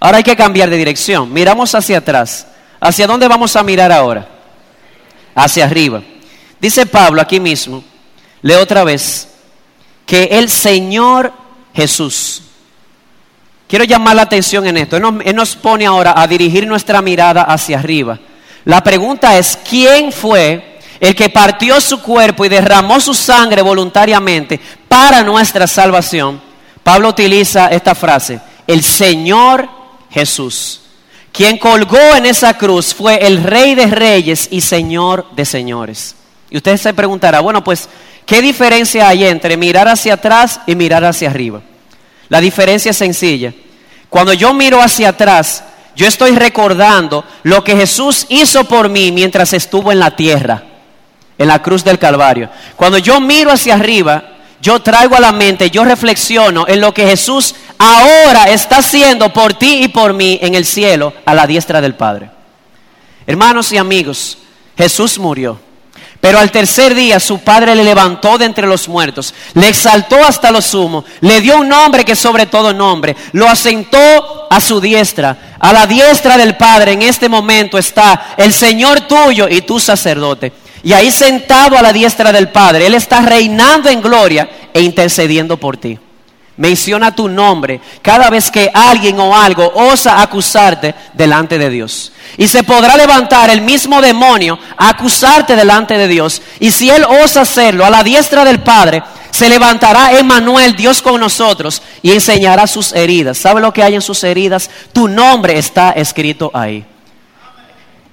Ahora 0.00 0.16
hay 0.16 0.22
que 0.24 0.34
cambiar 0.34 0.70
de 0.70 0.78
dirección. 0.78 1.30
Miramos 1.30 1.74
hacia 1.74 1.98
atrás. 1.98 2.46
¿Hacia 2.80 3.06
dónde 3.06 3.28
vamos 3.28 3.54
a 3.56 3.62
mirar 3.62 3.92
ahora? 3.92 4.26
Hacia 5.34 5.66
arriba. 5.66 6.00
Dice 6.58 6.86
Pablo 6.86 7.20
aquí 7.20 7.40
mismo, 7.40 7.84
leo 8.40 8.62
otra 8.62 8.84
vez, 8.84 9.28
que 10.06 10.24
el 10.24 10.48
Señor 10.48 11.34
Jesús, 11.74 12.42
Quiero 13.68 13.84
llamar 13.84 14.16
la 14.16 14.22
atención 14.22 14.66
en 14.66 14.78
esto. 14.78 14.96
Él 14.96 15.36
nos, 15.36 15.56
pone 15.56 15.84
ahora 15.84 16.14
a 16.16 16.26
dirigir 16.26 16.66
nuestra 16.66 17.02
mirada 17.02 17.42
hacia 17.42 17.78
arriba. 17.78 18.18
La 18.64 18.82
pregunta 18.82 19.36
es, 19.36 19.58
¿quién 19.68 20.10
fue 20.10 20.75
el 21.00 21.14
que 21.14 21.28
partió 21.28 21.80
su 21.80 22.00
cuerpo 22.00 22.44
y 22.44 22.48
derramó 22.48 23.00
su 23.00 23.14
sangre 23.14 23.62
voluntariamente 23.62 24.60
para 24.88 25.22
nuestra 25.22 25.66
salvación? 25.66 26.40
Pablo 26.82 27.08
utiliza 27.08 27.68
esta 27.68 27.94
frase, 27.94 28.40
el 28.66 28.82
Señor 28.82 29.68
Jesús. 30.10 30.80
Quien 31.32 31.58
colgó 31.58 31.98
en 32.16 32.26
esa 32.26 32.56
cruz 32.56 32.94
fue 32.94 33.26
el 33.26 33.42
Rey 33.42 33.74
de 33.74 33.86
Reyes 33.86 34.48
y 34.50 34.60
Señor 34.60 35.26
de 35.36 35.44
Señores. 35.44 36.14
Y 36.48 36.56
usted 36.56 36.76
se 36.76 36.94
preguntará, 36.94 37.40
bueno, 37.40 37.62
pues, 37.62 37.88
¿qué 38.24 38.40
diferencia 38.40 39.08
hay 39.08 39.26
entre 39.26 39.56
mirar 39.56 39.88
hacia 39.88 40.14
atrás 40.14 40.60
y 40.66 40.74
mirar 40.74 41.04
hacia 41.04 41.28
arriba? 41.28 41.60
La 42.28 42.40
diferencia 42.40 42.90
es 42.90 42.96
sencilla. 42.96 43.52
Cuando 44.08 44.32
yo 44.32 44.54
miro 44.54 44.80
hacia 44.80 45.10
atrás, 45.10 45.62
yo 45.94 46.06
estoy 46.06 46.36
recordando 46.36 47.24
lo 47.42 47.64
que 47.64 47.76
Jesús 47.76 48.26
hizo 48.28 48.64
por 48.64 48.88
mí 48.88 49.12
mientras 49.12 49.52
estuvo 49.52 49.92
en 49.92 49.98
la 49.98 50.14
tierra, 50.14 50.62
en 51.38 51.48
la 51.48 51.62
cruz 51.62 51.84
del 51.84 51.98
Calvario. 51.98 52.48
Cuando 52.76 52.98
yo 52.98 53.20
miro 53.20 53.50
hacia 53.50 53.74
arriba, 53.74 54.22
yo 54.60 54.80
traigo 54.80 55.16
a 55.16 55.20
la 55.20 55.32
mente, 55.32 55.70
yo 55.70 55.84
reflexiono 55.84 56.66
en 56.66 56.80
lo 56.80 56.92
que 56.92 57.06
Jesús 57.06 57.54
ahora 57.78 58.44
está 58.50 58.78
haciendo 58.78 59.32
por 59.32 59.54
ti 59.54 59.84
y 59.84 59.88
por 59.88 60.12
mí 60.14 60.38
en 60.42 60.54
el 60.54 60.64
cielo, 60.64 61.12
a 61.24 61.34
la 61.34 61.46
diestra 61.46 61.80
del 61.80 61.94
Padre. 61.94 62.30
Hermanos 63.26 63.72
y 63.72 63.76
amigos, 63.76 64.38
Jesús 64.76 65.18
murió. 65.18 65.60
Pero 66.20 66.38
al 66.38 66.50
tercer 66.50 66.94
día 66.94 67.20
su 67.20 67.40
padre 67.40 67.74
le 67.74 67.84
levantó 67.84 68.38
de 68.38 68.46
entre 68.46 68.66
los 68.66 68.88
muertos, 68.88 69.34
le 69.54 69.68
exaltó 69.68 70.24
hasta 70.24 70.50
lo 70.50 70.62
sumo, 70.62 71.04
le 71.20 71.40
dio 71.40 71.58
un 71.58 71.68
nombre 71.68 72.04
que 72.04 72.16
sobre 72.16 72.46
todo 72.46 72.72
nombre, 72.72 73.14
lo 73.32 73.48
asentó 73.48 74.48
a 74.50 74.60
su 74.60 74.80
diestra. 74.80 75.56
A 75.58 75.72
la 75.72 75.86
diestra 75.86 76.36
del 76.36 76.56
Padre 76.56 76.92
en 76.92 77.02
este 77.02 77.28
momento 77.28 77.78
está 77.78 78.34
el 78.36 78.52
Señor 78.52 79.02
tuyo 79.02 79.46
y 79.48 79.60
tu 79.62 79.78
sacerdote. 79.78 80.52
Y 80.86 80.92
ahí 80.92 81.10
sentado 81.10 81.76
a 81.76 81.82
la 81.82 81.92
diestra 81.92 82.30
del 82.30 82.50
Padre, 82.50 82.86
Él 82.86 82.94
está 82.94 83.18
reinando 83.18 83.88
en 83.88 84.00
gloria 84.00 84.48
e 84.72 84.80
intercediendo 84.80 85.56
por 85.56 85.76
ti. 85.76 85.98
Menciona 86.58 87.12
tu 87.12 87.28
nombre 87.28 87.80
cada 88.00 88.30
vez 88.30 88.52
que 88.52 88.70
alguien 88.72 89.18
o 89.18 89.36
algo 89.36 89.68
osa 89.74 90.22
acusarte 90.22 90.94
delante 91.12 91.58
de 91.58 91.70
Dios. 91.70 92.12
Y 92.38 92.46
se 92.46 92.62
podrá 92.62 92.96
levantar 92.96 93.50
el 93.50 93.62
mismo 93.62 94.00
demonio 94.00 94.60
a 94.76 94.90
acusarte 94.90 95.56
delante 95.56 95.98
de 95.98 96.06
Dios. 96.06 96.40
Y 96.60 96.70
si 96.70 96.88
él 96.88 97.02
osa 97.02 97.40
hacerlo 97.40 97.84
a 97.84 97.90
la 97.90 98.04
diestra 98.04 98.44
del 98.44 98.60
Padre, 98.60 99.02
se 99.32 99.48
levantará 99.48 100.12
Emmanuel, 100.16 100.76
Dios 100.76 101.02
con 101.02 101.20
nosotros, 101.20 101.82
y 102.00 102.12
enseñará 102.12 102.68
sus 102.68 102.92
heridas. 102.92 103.38
¿Sabe 103.38 103.60
lo 103.60 103.72
que 103.72 103.82
hay 103.82 103.96
en 103.96 104.02
sus 104.02 104.22
heridas? 104.22 104.70
Tu 104.92 105.08
nombre 105.08 105.58
está 105.58 105.90
escrito 105.90 106.48
ahí. 106.54 106.86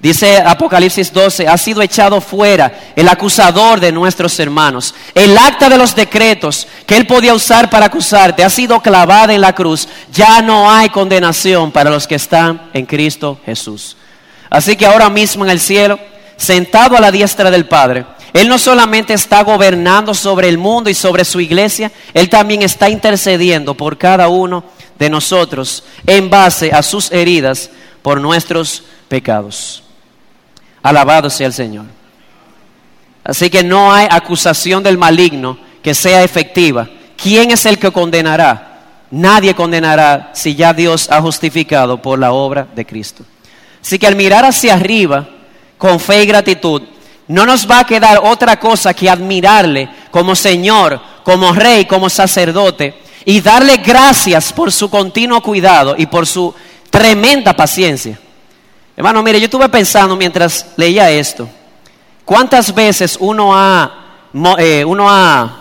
Dice 0.04 0.36
Apocalipsis 0.36 1.10
12, 1.14 1.48
ha 1.48 1.56
sido 1.56 1.80
echado 1.80 2.20
fuera 2.20 2.70
el 2.94 3.08
acusador 3.08 3.80
de 3.80 3.90
nuestros 3.90 4.38
hermanos. 4.38 4.94
El 5.14 5.34
acta 5.38 5.70
de 5.70 5.78
los 5.78 5.96
decretos 5.96 6.68
que 6.86 6.98
él 6.98 7.06
podía 7.06 7.32
usar 7.32 7.70
para 7.70 7.86
acusarte 7.86 8.44
ha 8.44 8.50
sido 8.50 8.82
clavada 8.82 9.32
en 9.32 9.40
la 9.40 9.54
cruz. 9.54 9.88
Ya 10.12 10.42
no 10.42 10.70
hay 10.70 10.90
condenación 10.90 11.72
para 11.72 11.88
los 11.88 12.06
que 12.06 12.16
están 12.16 12.68
en 12.74 12.84
Cristo 12.84 13.40
Jesús. 13.46 13.96
Así 14.50 14.76
que 14.76 14.84
ahora 14.84 15.08
mismo 15.08 15.42
en 15.42 15.50
el 15.50 15.58
cielo, 15.58 15.98
sentado 16.36 16.98
a 16.98 17.00
la 17.00 17.10
diestra 17.10 17.50
del 17.50 17.64
Padre, 17.64 18.04
Él 18.34 18.46
no 18.46 18.58
solamente 18.58 19.14
está 19.14 19.42
gobernando 19.42 20.12
sobre 20.12 20.50
el 20.50 20.58
mundo 20.58 20.90
y 20.90 20.94
sobre 20.94 21.24
su 21.24 21.40
iglesia, 21.40 21.90
Él 22.12 22.28
también 22.28 22.60
está 22.60 22.90
intercediendo 22.90 23.74
por 23.74 23.96
cada 23.96 24.28
uno 24.28 24.64
de 24.98 25.08
nosotros 25.08 25.82
en 26.06 26.28
base 26.28 26.72
a 26.72 26.82
sus 26.82 27.10
heridas 27.10 27.70
por 28.02 28.20
nuestros 28.20 28.82
pecados. 29.08 29.83
Alabado 30.84 31.30
sea 31.30 31.46
el 31.46 31.54
Señor. 31.54 31.86
Así 33.24 33.48
que 33.48 33.64
no 33.64 33.90
hay 33.90 34.06
acusación 34.10 34.82
del 34.82 34.98
maligno 34.98 35.58
que 35.82 35.94
sea 35.94 36.22
efectiva. 36.22 36.86
¿Quién 37.16 37.50
es 37.50 37.64
el 37.64 37.78
que 37.78 37.90
condenará? 37.90 39.06
Nadie 39.10 39.54
condenará 39.54 40.30
si 40.34 40.54
ya 40.54 40.74
Dios 40.74 41.10
ha 41.10 41.22
justificado 41.22 42.02
por 42.02 42.18
la 42.18 42.32
obra 42.32 42.66
de 42.76 42.84
Cristo. 42.84 43.24
Así 43.80 43.98
que 43.98 44.06
al 44.06 44.14
mirar 44.14 44.44
hacia 44.44 44.74
arriba 44.74 45.26
con 45.78 45.98
fe 45.98 46.22
y 46.22 46.26
gratitud, 46.26 46.82
no 47.28 47.46
nos 47.46 47.68
va 47.68 47.78
a 47.78 47.86
quedar 47.86 48.20
otra 48.22 48.60
cosa 48.60 48.92
que 48.92 49.08
admirarle 49.08 49.88
como 50.10 50.36
Señor, 50.36 51.00
como 51.22 51.54
Rey, 51.54 51.86
como 51.86 52.10
sacerdote 52.10 52.94
y 53.24 53.40
darle 53.40 53.78
gracias 53.78 54.52
por 54.52 54.70
su 54.70 54.90
continuo 54.90 55.40
cuidado 55.40 55.94
y 55.96 56.04
por 56.04 56.26
su 56.26 56.54
tremenda 56.90 57.54
paciencia. 57.54 58.18
Hermano, 58.96 59.22
mire, 59.22 59.40
yo 59.40 59.46
estuve 59.46 59.68
pensando 59.68 60.16
mientras 60.16 60.66
leía 60.76 61.10
esto, 61.10 61.48
¿Cuántas 62.24 62.74
veces 62.74 63.18
uno 63.20 63.54
ha, 63.54 63.92
eh, 64.58 64.82
uno 64.84 65.06
ha 65.10 65.60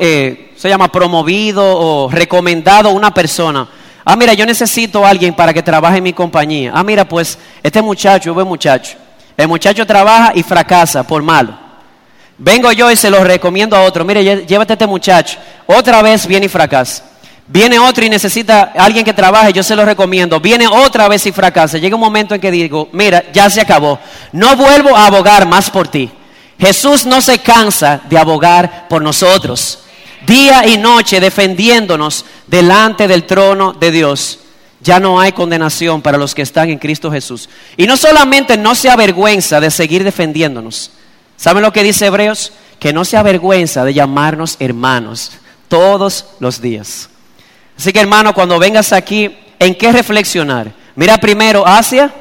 eh, 0.00 0.52
se 0.54 0.68
llama 0.68 0.92
promovido 0.92 1.64
o 1.64 2.10
recomendado 2.10 2.90
a 2.90 2.92
una 2.92 3.12
persona? 3.14 3.66
Ah, 4.04 4.14
mira, 4.14 4.34
yo 4.34 4.44
necesito 4.44 5.06
a 5.06 5.08
alguien 5.08 5.32
para 5.32 5.54
que 5.54 5.62
trabaje 5.62 5.96
en 5.96 6.04
mi 6.04 6.12
compañía. 6.12 6.72
Ah, 6.74 6.84
mira, 6.84 7.08
pues 7.08 7.38
este 7.62 7.80
muchacho, 7.80 8.34
buen 8.34 8.46
muchacho. 8.46 8.98
El 9.34 9.48
muchacho 9.48 9.86
trabaja 9.86 10.32
y 10.34 10.42
fracasa 10.42 11.06
por 11.06 11.22
malo. 11.22 11.56
Vengo 12.36 12.70
yo 12.72 12.90
y 12.90 12.96
se 12.96 13.08
lo 13.08 13.24
recomiendo 13.24 13.74
a 13.74 13.82
otro. 13.84 14.04
Mire, 14.04 14.44
llévate 14.44 14.72
a 14.72 14.74
este 14.74 14.86
muchacho. 14.86 15.38
Otra 15.66 16.02
vez 16.02 16.26
viene 16.26 16.46
y 16.46 16.48
fracasa. 16.50 17.02
Viene 17.48 17.78
otro 17.78 18.04
y 18.04 18.08
necesita 18.08 18.72
alguien 18.76 19.04
que 19.04 19.12
trabaje, 19.12 19.52
yo 19.52 19.62
se 19.62 19.76
lo 19.76 19.84
recomiendo. 19.84 20.40
Viene 20.40 20.66
otra 20.68 21.08
vez 21.08 21.26
y 21.26 21.32
fracasa. 21.32 21.78
Llega 21.78 21.96
un 21.96 22.00
momento 22.00 22.34
en 22.34 22.40
que 22.40 22.50
digo, 22.50 22.88
mira, 22.92 23.24
ya 23.32 23.50
se 23.50 23.60
acabó. 23.60 23.98
No 24.32 24.56
vuelvo 24.56 24.96
a 24.96 25.06
abogar 25.06 25.46
más 25.46 25.70
por 25.70 25.88
ti. 25.88 26.10
Jesús 26.58 27.04
no 27.06 27.20
se 27.20 27.40
cansa 27.40 28.00
de 28.08 28.16
abogar 28.16 28.86
por 28.88 29.02
nosotros. 29.02 29.80
Día 30.26 30.66
y 30.66 30.78
noche 30.78 31.18
defendiéndonos 31.18 32.24
delante 32.46 33.08
del 33.08 33.24
trono 33.24 33.72
de 33.72 33.90
Dios. 33.90 34.38
Ya 34.80 35.00
no 35.00 35.20
hay 35.20 35.32
condenación 35.32 36.02
para 36.02 36.18
los 36.18 36.34
que 36.34 36.42
están 36.42 36.70
en 36.70 36.78
Cristo 36.78 37.10
Jesús. 37.10 37.48
Y 37.76 37.86
no 37.86 37.96
solamente 37.96 38.56
no 38.56 38.74
se 38.74 38.90
avergüenza 38.90 39.60
de 39.60 39.70
seguir 39.70 40.04
defendiéndonos. 40.04 40.92
¿Saben 41.36 41.62
lo 41.62 41.72
que 41.72 41.82
dice 41.82 42.06
Hebreos? 42.06 42.52
Que 42.78 42.92
no 42.92 43.04
se 43.04 43.16
avergüenza 43.16 43.84
de 43.84 43.94
llamarnos 43.94 44.56
hermanos 44.60 45.32
todos 45.68 46.26
los 46.38 46.60
días. 46.60 47.08
Así 47.76 47.92
que 47.92 48.00
hermano, 48.00 48.34
cuando 48.34 48.58
vengas 48.58 48.92
aquí, 48.92 49.30
¿en 49.58 49.74
qué 49.74 49.92
reflexionar? 49.92 50.72
Mira 50.94 51.18
primero 51.18 51.66
hacia 51.66 52.12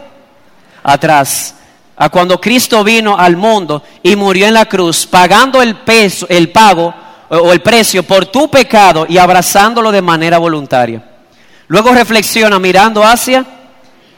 atrás, 0.84 1.56
a 1.96 2.10
cuando 2.10 2.40
Cristo 2.40 2.84
vino 2.84 3.18
al 3.18 3.38
mundo 3.38 3.84
y 4.02 4.16
murió 4.16 4.48
en 4.48 4.54
la 4.54 4.66
cruz, 4.66 5.06
pagando 5.06 5.62
el 5.62 5.76
peso, 5.76 6.26
el 6.30 6.50
pago 6.50 6.94
o 7.30 7.54
el 7.54 7.62
precio 7.62 8.04
por 8.04 8.26
tu 8.26 8.50
pecado 8.50 9.06
y 9.08 9.18
abrazándolo 9.18 9.92
de 9.92 10.02
manera 10.02 10.38
voluntaria. 10.38 11.04
Luego 11.68 11.92
reflexiona 11.92 12.60
mirando 12.60 13.04
hacia 13.04 13.46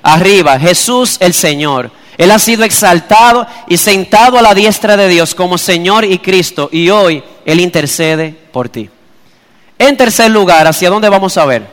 arriba, 0.02 0.60
Jesús 0.60 1.18
el 1.20 1.34
Señor. 1.34 1.92
Él 2.18 2.32
ha 2.32 2.40
sido 2.40 2.64
exaltado 2.64 3.46
y 3.68 3.78
sentado 3.78 4.38
a 4.38 4.42
la 4.42 4.54
diestra 4.54 4.96
de 4.96 5.08
Dios 5.08 5.36
como 5.36 5.58
Señor 5.58 6.06
y 6.06 6.20
Cristo 6.20 6.70
y 6.72 6.90
hoy 6.90 7.24
Él 7.46 7.60
intercede 7.60 8.36
por 8.52 8.70
ti. 8.70 8.90
En 9.86 9.98
tercer 9.98 10.32
lugar, 10.32 10.66
¿hacia 10.66 10.90
dónde 10.90 11.10
vamos 11.10 11.38
a 11.38 11.44
ver? 11.44 11.68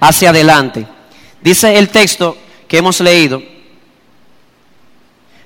Hacia 0.00 0.30
adelante. 0.30 0.84
Dice 1.40 1.78
el 1.78 1.88
texto 1.88 2.36
que 2.66 2.78
hemos 2.78 2.98
leído, 2.98 3.40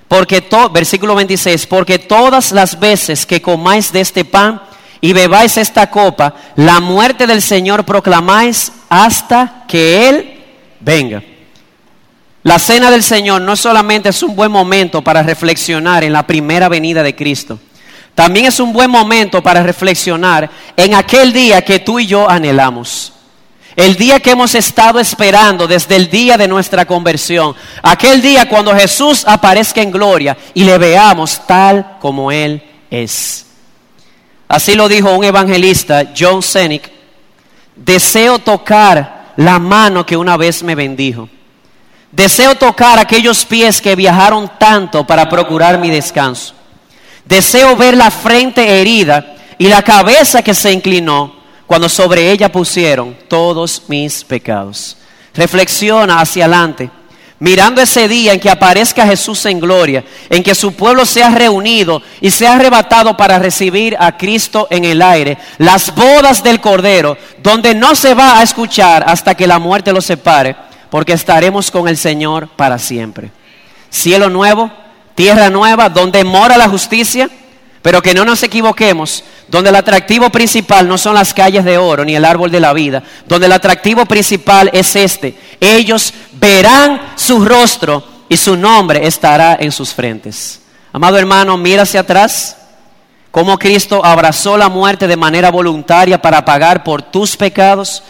porque 0.07 0.41
to, 0.41 0.71
versículo 0.71 1.13
26, 1.13 1.67
porque 1.67 1.99
todas 1.99 2.51
las 2.51 2.79
veces 2.79 3.27
que 3.27 3.43
comáis 3.43 3.93
de 3.93 4.01
este 4.01 4.25
pan 4.25 4.59
y 4.99 5.13
bebáis 5.13 5.57
esta 5.57 5.91
copa, 5.91 6.33
la 6.55 6.79
muerte 6.79 7.27
del 7.27 7.43
Señor 7.43 7.85
proclamáis 7.85 8.71
hasta 8.89 9.65
que 9.67 10.09
Él 10.09 10.43
venga. 10.79 11.21
La 12.41 12.57
cena 12.57 12.89
del 12.89 13.03
Señor 13.03 13.43
no 13.43 13.55
solamente 13.55 14.09
es 14.09 14.23
un 14.23 14.35
buen 14.35 14.51
momento 14.51 15.03
para 15.03 15.21
reflexionar 15.21 16.03
en 16.03 16.13
la 16.13 16.25
primera 16.25 16.69
venida 16.69 17.03
de 17.03 17.15
Cristo, 17.15 17.59
también 18.15 18.45
es 18.45 18.61
un 18.61 18.71
buen 18.71 18.89
momento 18.89 19.43
para 19.43 19.61
reflexionar 19.61 20.49
en 20.77 20.95
aquel 20.95 21.33
día 21.33 21.61
que 21.63 21.79
tú 21.79 21.99
y 21.99 22.07
yo 22.07 22.27
anhelamos. 22.29 23.11
El 23.75 23.97
día 23.97 24.21
que 24.21 24.31
hemos 24.31 24.55
estado 24.55 25.01
esperando 25.01 25.67
desde 25.67 25.97
el 25.97 26.09
día 26.09 26.37
de 26.37 26.47
nuestra 26.47 26.85
conversión. 26.85 27.53
Aquel 27.83 28.21
día 28.21 28.47
cuando 28.47 28.73
Jesús 28.73 29.25
aparezca 29.27 29.81
en 29.81 29.91
gloria 29.91 30.37
y 30.53 30.63
le 30.63 30.77
veamos 30.77 31.45
tal 31.45 31.97
como 31.99 32.31
Él 32.31 32.63
es. 32.89 33.45
Así 34.47 34.75
lo 34.75 34.87
dijo 34.87 35.11
un 35.11 35.25
evangelista, 35.25 36.13
John 36.17 36.41
Senick. 36.41 36.89
Deseo 37.75 38.39
tocar 38.39 39.33
la 39.35 39.59
mano 39.59 40.05
que 40.05 40.15
una 40.15 40.37
vez 40.37 40.63
me 40.63 40.75
bendijo. 40.75 41.27
Deseo 42.13 42.55
tocar 42.55 42.97
aquellos 42.97 43.43
pies 43.43 43.81
que 43.81 43.93
viajaron 43.93 44.49
tanto 44.57 45.05
para 45.05 45.27
procurar 45.27 45.79
mi 45.79 45.89
descanso. 45.89 46.53
Deseo 47.25 47.75
ver 47.75 47.97
la 47.97 48.11
frente 48.11 48.79
herida 48.79 49.35
y 49.57 49.67
la 49.67 49.81
cabeza 49.81 50.43
que 50.43 50.53
se 50.53 50.71
inclinó 50.71 51.33
cuando 51.65 51.89
sobre 51.89 52.31
ella 52.31 52.51
pusieron 52.51 53.15
todos 53.27 53.83
mis 53.87 54.23
pecados. 54.23 54.97
Reflexiona 55.33 56.19
hacia 56.19 56.45
adelante, 56.45 56.89
mirando 57.39 57.81
ese 57.81 58.07
día 58.07 58.33
en 58.33 58.39
que 58.39 58.49
aparezca 58.49 59.07
Jesús 59.07 59.45
en 59.47 59.59
gloria, 59.59 60.03
en 60.29 60.43
que 60.43 60.53
su 60.53 60.73
pueblo 60.73 61.05
sea 61.05 61.29
reunido 61.29 62.01
y 62.21 62.29
sea 62.29 62.53
arrebatado 62.53 63.17
para 63.17 63.39
recibir 63.39 63.97
a 63.99 64.15
Cristo 64.15 64.67
en 64.69 64.85
el 64.85 65.01
aire, 65.01 65.37
las 65.57 65.93
bodas 65.95 66.43
del 66.43 66.61
Cordero, 66.61 67.17
donde 67.41 67.73
no 67.73 67.95
se 67.95 68.13
va 68.13 68.39
a 68.39 68.43
escuchar 68.43 69.03
hasta 69.07 69.35
que 69.35 69.47
la 69.47 69.57
muerte 69.57 69.91
los 69.91 70.05
separe, 70.05 70.55
porque 70.91 71.13
estaremos 71.13 71.71
con 71.71 71.87
el 71.87 71.97
Señor 71.97 72.47
para 72.55 72.77
siempre. 72.77 73.31
Cielo 73.89 74.29
nuevo 74.29 74.84
tierra 75.15 75.49
nueva 75.49 75.89
donde 75.89 76.23
mora 76.23 76.57
la 76.57 76.69
justicia, 76.69 77.29
pero 77.81 78.01
que 78.01 78.13
no 78.13 78.25
nos 78.25 78.43
equivoquemos, 78.43 79.23
donde 79.47 79.69
el 79.69 79.75
atractivo 79.75 80.29
principal 80.29 80.87
no 80.87 80.97
son 80.97 81.15
las 81.15 81.33
calles 81.33 81.63
de 81.63 81.77
oro 81.77 82.03
ni 82.03 82.15
el 82.15 82.25
árbol 82.25 82.51
de 82.51 82.59
la 82.59 82.73
vida, 82.73 83.01
donde 83.27 83.45
el 83.45 83.51
atractivo 83.51 84.05
principal 84.05 84.69
es 84.73 84.95
este. 84.95 85.37
Ellos 85.59 86.13
verán 86.33 87.13
su 87.15 87.43
rostro 87.45 88.03
y 88.27 88.37
su 88.37 88.57
nombre 88.57 89.05
estará 89.05 89.57
en 89.59 89.71
sus 89.71 89.93
frentes. 89.93 90.61
Amado 90.91 91.17
hermano, 91.17 91.57
mira 91.57 91.83
hacia 91.83 92.01
atrás, 92.01 92.57
cómo 93.31 93.59
Cristo 93.59 94.03
abrazó 94.03 94.57
la 94.57 94.69
muerte 94.69 95.07
de 95.07 95.17
manera 95.17 95.51
voluntaria 95.51 96.21
para 96.21 96.43
pagar 96.45 96.83
por 96.83 97.01
tus 97.01 97.35
pecados. 97.35 98.01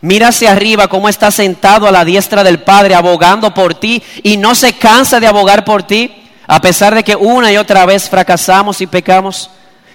Mira 0.00 0.28
hacia 0.28 0.52
arriba 0.52 0.88
cómo 0.88 1.08
está 1.08 1.30
sentado 1.30 1.88
a 1.88 1.90
la 1.90 2.04
diestra 2.04 2.44
del 2.44 2.60
Padre 2.60 2.94
abogando 2.94 3.54
por 3.54 3.74
ti 3.74 4.02
y 4.22 4.36
no 4.36 4.54
se 4.54 4.74
cansa 4.74 5.18
de 5.18 5.26
abogar 5.26 5.64
por 5.64 5.84
ti. 5.84 6.23
A 6.46 6.60
pesar 6.60 6.94
de 6.94 7.02
que 7.02 7.16
una 7.16 7.50
y 7.50 7.56
otra 7.56 7.86
vez 7.86 8.08
fracasamos 8.08 8.80
y 8.80 8.86
pecamos, 8.86 9.50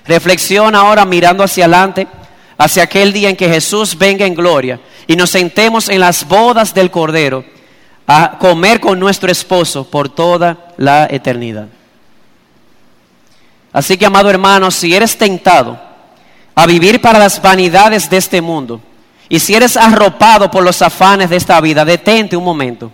reflexiona 0.05 0.79
ahora 0.79 1.05
mirando 1.05 1.43
hacia 1.43 1.65
adelante, 1.65 2.07
hacia 2.57 2.83
aquel 2.83 3.13
día 3.13 3.29
en 3.29 3.35
que 3.35 3.49
Jesús 3.49 3.97
venga 3.97 4.25
en 4.25 4.33
gloria 4.33 4.79
y 5.07 5.15
nos 5.15 5.29
sentemos 5.29 5.89
en 5.89 5.99
las 5.99 6.27
bodas 6.27 6.73
del 6.73 6.91
Cordero 6.91 7.45
a 8.07 8.37
comer 8.39 8.79
con 8.79 8.99
nuestro 8.99 9.31
esposo 9.31 9.83
por 9.89 10.09
toda 10.09 10.73
la 10.77 11.07
eternidad. 11.09 11.67
Así 13.71 13.97
que, 13.97 14.05
amado 14.07 14.31
hermano, 14.31 14.71
si 14.71 14.95
eres 14.95 15.15
tentado 15.15 15.79
a 16.55 16.65
vivir 16.65 16.99
para 16.99 17.19
las 17.19 17.39
vanidades 17.39 18.09
de 18.09 18.17
este 18.17 18.41
mundo, 18.41 18.81
y 19.29 19.39
si 19.39 19.53
eres 19.53 19.77
arropado 19.77 20.49
por 20.49 20.63
los 20.63 20.81
afanes 20.81 21.29
de 21.29 21.35
esta 21.35 21.61
vida, 21.61 21.85
detente 21.85 22.35
un 22.35 22.43
momento 22.43 22.91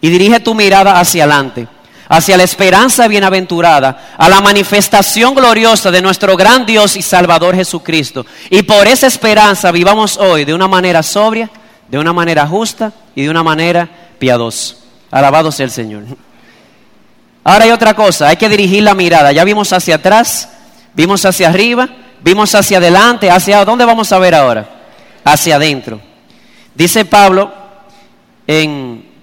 y 0.00 0.08
dirige 0.08 0.38
tu 0.38 0.54
mirada 0.54 1.00
hacia 1.00 1.24
adelante 1.24 1.66
hacia 2.08 2.36
la 2.36 2.42
esperanza 2.42 3.08
bienaventurada, 3.08 4.14
a 4.16 4.28
la 4.28 4.40
manifestación 4.40 5.34
gloriosa 5.34 5.90
de 5.90 6.02
nuestro 6.02 6.36
gran 6.36 6.66
Dios 6.66 6.96
y 6.96 7.02
Salvador 7.02 7.54
Jesucristo. 7.54 8.26
Y 8.50 8.62
por 8.62 8.86
esa 8.86 9.06
esperanza 9.06 9.70
vivamos 9.72 10.16
hoy 10.16 10.44
de 10.44 10.54
una 10.54 10.68
manera 10.68 11.02
sobria, 11.02 11.50
de 11.88 11.98
una 11.98 12.12
manera 12.12 12.46
justa 12.46 12.92
y 13.14 13.22
de 13.22 13.30
una 13.30 13.42
manera 13.42 13.88
piadosa. 14.18 14.76
Alabado 15.10 15.52
sea 15.52 15.66
el 15.66 15.72
Señor. 15.72 16.04
Ahora 17.44 17.64
hay 17.64 17.70
otra 17.70 17.94
cosa, 17.94 18.28
hay 18.28 18.36
que 18.36 18.48
dirigir 18.48 18.82
la 18.82 18.94
mirada. 18.94 19.32
Ya 19.32 19.44
vimos 19.44 19.72
hacia 19.72 19.96
atrás, 19.96 20.48
vimos 20.94 21.24
hacia 21.24 21.48
arriba, 21.48 21.88
vimos 22.22 22.54
hacia 22.54 22.78
adelante, 22.78 23.30
hacia 23.30 23.64
dónde 23.64 23.84
vamos 23.84 24.10
a 24.12 24.18
ver 24.18 24.34
ahora? 24.34 24.68
Hacia 25.24 25.56
adentro. 25.56 26.00
Dice 26.74 27.04
Pablo 27.04 27.52
en 28.46 29.13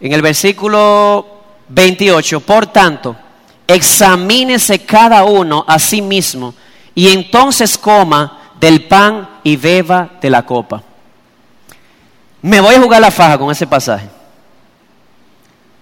en 0.00 0.12
el 0.12 0.22
versículo 0.22 1.26
28, 1.68 2.40
por 2.40 2.66
tanto, 2.66 3.16
examínese 3.66 4.80
cada 4.80 5.24
uno 5.24 5.64
a 5.66 5.78
sí 5.78 6.00
mismo 6.00 6.54
y 6.94 7.08
entonces 7.08 7.76
coma 7.76 8.52
del 8.58 8.84
pan 8.84 9.28
y 9.42 9.56
beba 9.56 10.10
de 10.20 10.30
la 10.30 10.44
copa. 10.44 10.82
Me 12.42 12.60
voy 12.60 12.74
a 12.74 12.80
jugar 12.80 13.00
la 13.00 13.10
faja 13.10 13.38
con 13.38 13.50
ese 13.50 13.66
pasaje, 13.66 14.08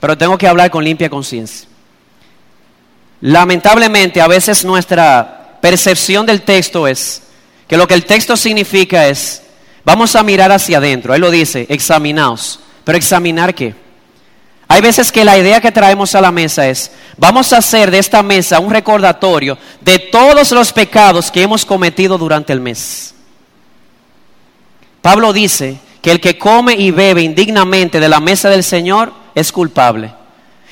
pero 0.00 0.16
tengo 0.16 0.36
que 0.36 0.48
hablar 0.48 0.70
con 0.70 0.82
limpia 0.82 1.10
conciencia. 1.10 1.68
Lamentablemente, 3.20 4.20
a 4.20 4.28
veces 4.28 4.64
nuestra 4.64 5.58
percepción 5.60 6.26
del 6.26 6.42
texto 6.42 6.86
es 6.86 7.22
que 7.68 7.76
lo 7.76 7.86
que 7.86 7.94
el 7.94 8.04
texto 8.04 8.36
significa 8.36 9.06
es, 9.08 9.42
vamos 9.84 10.16
a 10.16 10.22
mirar 10.22 10.52
hacia 10.52 10.78
adentro, 10.78 11.14
él 11.14 11.20
lo 11.20 11.30
dice, 11.30 11.66
examinaos, 11.68 12.60
pero 12.84 12.98
examinar 12.98 13.54
qué? 13.54 13.85
Hay 14.68 14.80
veces 14.80 15.12
que 15.12 15.24
la 15.24 15.38
idea 15.38 15.60
que 15.60 15.70
traemos 15.70 16.14
a 16.14 16.20
la 16.20 16.32
mesa 16.32 16.66
es, 16.68 16.90
vamos 17.16 17.52
a 17.52 17.58
hacer 17.58 17.90
de 17.90 17.98
esta 17.98 18.22
mesa 18.22 18.58
un 18.58 18.70
recordatorio 18.70 19.56
de 19.80 19.98
todos 19.98 20.50
los 20.50 20.72
pecados 20.72 21.30
que 21.30 21.42
hemos 21.42 21.64
cometido 21.64 22.18
durante 22.18 22.52
el 22.52 22.60
mes. 22.60 23.14
Pablo 25.00 25.32
dice 25.32 25.78
que 26.02 26.10
el 26.10 26.20
que 26.20 26.36
come 26.36 26.74
y 26.74 26.90
bebe 26.90 27.22
indignamente 27.22 28.00
de 28.00 28.08
la 28.08 28.18
mesa 28.18 28.50
del 28.50 28.64
Señor 28.64 29.12
es 29.36 29.52
culpable. 29.52 30.12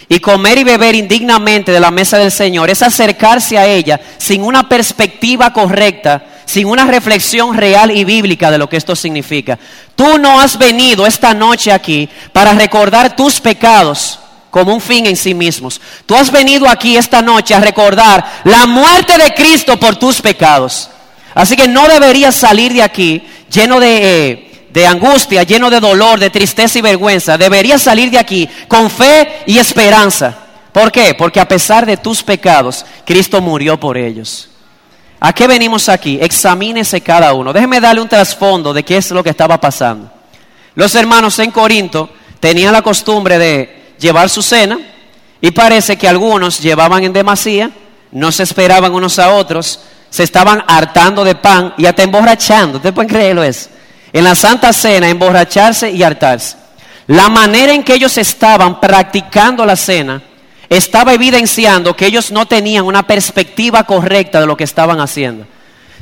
Y 0.09 0.18
comer 0.18 0.59
y 0.59 0.64
beber 0.64 0.96
indignamente 0.96 1.70
de 1.70 1.80
la 1.80 1.92
mesa 1.92 2.18
del 2.18 2.33
Señor 2.33 2.68
es 2.68 2.83
acercarse 2.83 3.57
a 3.57 3.66
ella 3.66 4.00
sin 4.18 4.42
una 4.42 4.68
perspectiva 4.68 5.52
correcta, 5.52 6.24
sin 6.44 6.66
una 6.66 6.85
reflexión 6.85 7.57
real 7.57 7.90
y 7.90 8.04
bíblica 8.04 8.50
de 8.50 8.59
lo 8.59 8.68
que 8.68 8.76
esto 8.76 8.94
significa. 8.94 9.59
Tú 9.94 10.18
no 10.18 10.40
has 10.40 10.59
venido 10.59 11.07
esta 11.07 11.35
noche 11.35 11.72
aquí 11.72 12.09
para 12.33 12.52
recordar 12.52 13.16
tus 13.16 13.40
pecados 13.40 14.18
como 14.50 14.72
un 14.72 14.80
fin 14.80 15.07
en 15.07 15.16
sí 15.16 15.35
mismos. 15.35 15.80
Tú 16.07 16.14
has 16.14 16.30
venido 16.30 16.68
aquí 16.68 16.96
esta 16.96 17.20
noche 17.22 17.54
a 17.54 17.61
recordar 17.61 18.42
la 18.44 18.66
muerte 18.66 19.18
de 19.18 19.35
Cristo 19.35 19.78
por 19.78 19.96
tus 19.96 20.20
pecados. 20.20 20.90
Así 21.35 21.57
que 21.57 21.66
no 21.66 21.88
deberías 21.88 22.37
salir 22.37 22.72
de 22.72 22.83
aquí 22.83 23.22
lleno 23.50 23.80
de... 23.80 24.30
Eh, 24.30 24.50
de 24.74 24.88
angustia, 24.88 25.44
lleno 25.44 25.70
de 25.70 25.78
dolor, 25.78 26.18
de 26.18 26.30
tristeza 26.30 26.80
y 26.80 26.83
vergüenza, 26.83 27.38
deberías 27.38 27.80
salir 27.80 28.11
de 28.11 28.18
aquí 28.18 28.48
con 28.66 28.90
fe 28.90 29.44
y 29.46 29.57
esperanza. 29.59 30.37
¿Por 30.72 30.90
qué? 30.90 31.14
Porque 31.14 31.38
a 31.38 31.46
pesar 31.46 31.87
de 31.87 31.96
tus 31.96 32.24
pecados, 32.24 32.85
Cristo 33.07 33.40
murió 33.40 33.78
por 33.78 33.96
ellos. 33.96 34.48
¿A 35.20 35.33
qué 35.33 35.46
venimos 35.46 35.88
aquí? 35.88 36.18
Examínese 36.20 37.00
cada 37.00 37.33
uno. 37.33 37.53
Déjeme 37.53 37.81
darle 37.81 38.03
un 38.03 38.09
trasfondo 38.09 38.72
de 38.72 38.83
qué 38.83 38.96
es 38.96 39.11
lo 39.11 39.22
que 39.22 39.31
estaba 39.31 39.61
pasando. 39.61 40.11
Los 40.74 40.94
hermanos 40.94 41.38
en 41.38 41.50
Corinto 41.50 42.11
tenían 42.40 42.72
la 42.72 42.83
costumbre 42.83 43.38
de 43.38 43.94
llevar 43.98 44.29
su 44.29 44.42
cena 44.42 44.79
y 45.40 45.50
parece 45.50 45.96
que 45.96 46.09
algunos 46.09 46.61
llevaban 46.61 47.05
en 47.05 47.12
demasía, 47.12 47.70
no 48.12 48.33
se 48.33 48.42
esperaban 48.42 48.92
unos 48.92 49.18
a 49.18 49.35
otros, 49.35 49.81
se 50.11 50.22
estaban 50.22 50.62
hartando 50.66 51.24
de 51.24 51.35
pan 51.35 51.74
y 51.79 51.87
hasta 51.87 52.03
emborrachando. 52.03 52.79
¿Ustedes 52.79 52.94
pueden 52.94 53.09
creerlo 53.09 53.42
eso? 53.42 53.70
en 54.14 54.22
la 54.22 54.37
Santa 54.37 54.72
Cena 54.72 55.09
emborracharse 55.09 55.90
y 55.90 56.03
hartarse. 56.05 56.57
La 57.09 57.29
manera 57.29 57.74
en 57.74 57.83
que 57.83 57.94
ellos 57.94 58.16
estaban 58.16 58.81
practicando 58.81 59.66
la 59.66 59.74
cena 59.74 60.22
estaba 60.77 61.13
evidenciando 61.13 61.97
que 61.97 62.07
ellos 62.07 62.31
no 62.31 62.47
tenían 62.47 62.85
una 62.85 63.07
perspectiva 63.07 63.85
correcta 63.85 64.41
de 64.41 64.47
lo 64.47 64.57
que 64.57 64.65
estaban 64.65 65.01
haciendo. 65.01 65.47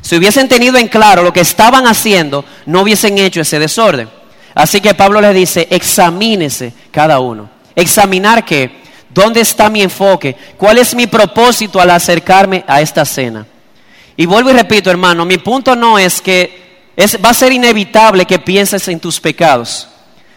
Si 0.00 0.16
hubiesen 0.16 0.48
tenido 0.48 0.78
en 0.78 0.88
claro 0.88 1.22
lo 1.22 1.32
que 1.32 1.40
estaban 1.40 1.86
haciendo, 1.86 2.44
no 2.66 2.80
hubiesen 2.80 3.18
hecho 3.18 3.40
ese 3.40 3.58
desorden. 3.58 4.08
Así 4.54 4.80
que 4.80 4.94
Pablo 4.94 5.20
les 5.20 5.34
dice, 5.34 5.68
examínese 5.70 6.72
cada 6.90 7.20
uno. 7.20 7.48
Examinar 7.74 8.44
qué, 8.44 8.82
dónde 9.08 9.40
está 9.40 9.70
mi 9.70 9.82
enfoque, 9.82 10.36
cuál 10.56 10.78
es 10.78 10.94
mi 10.94 11.06
propósito 11.06 11.80
al 11.80 11.90
acercarme 11.90 12.64
a 12.66 12.80
esta 12.80 13.04
cena. 13.04 13.46
Y 14.16 14.26
vuelvo 14.26 14.50
y 14.50 14.54
repito, 14.54 14.90
hermano, 14.90 15.24
mi 15.24 15.38
punto 15.38 15.74
no 15.74 15.98
es 15.98 16.20
que 16.20 16.62
va 17.24 17.30
a 17.30 17.34
ser 17.34 17.52
inevitable 17.52 18.26
que 18.26 18.38
pienses 18.38 18.86
en 18.88 19.00
tus 19.00 19.20
pecados. 19.20 19.88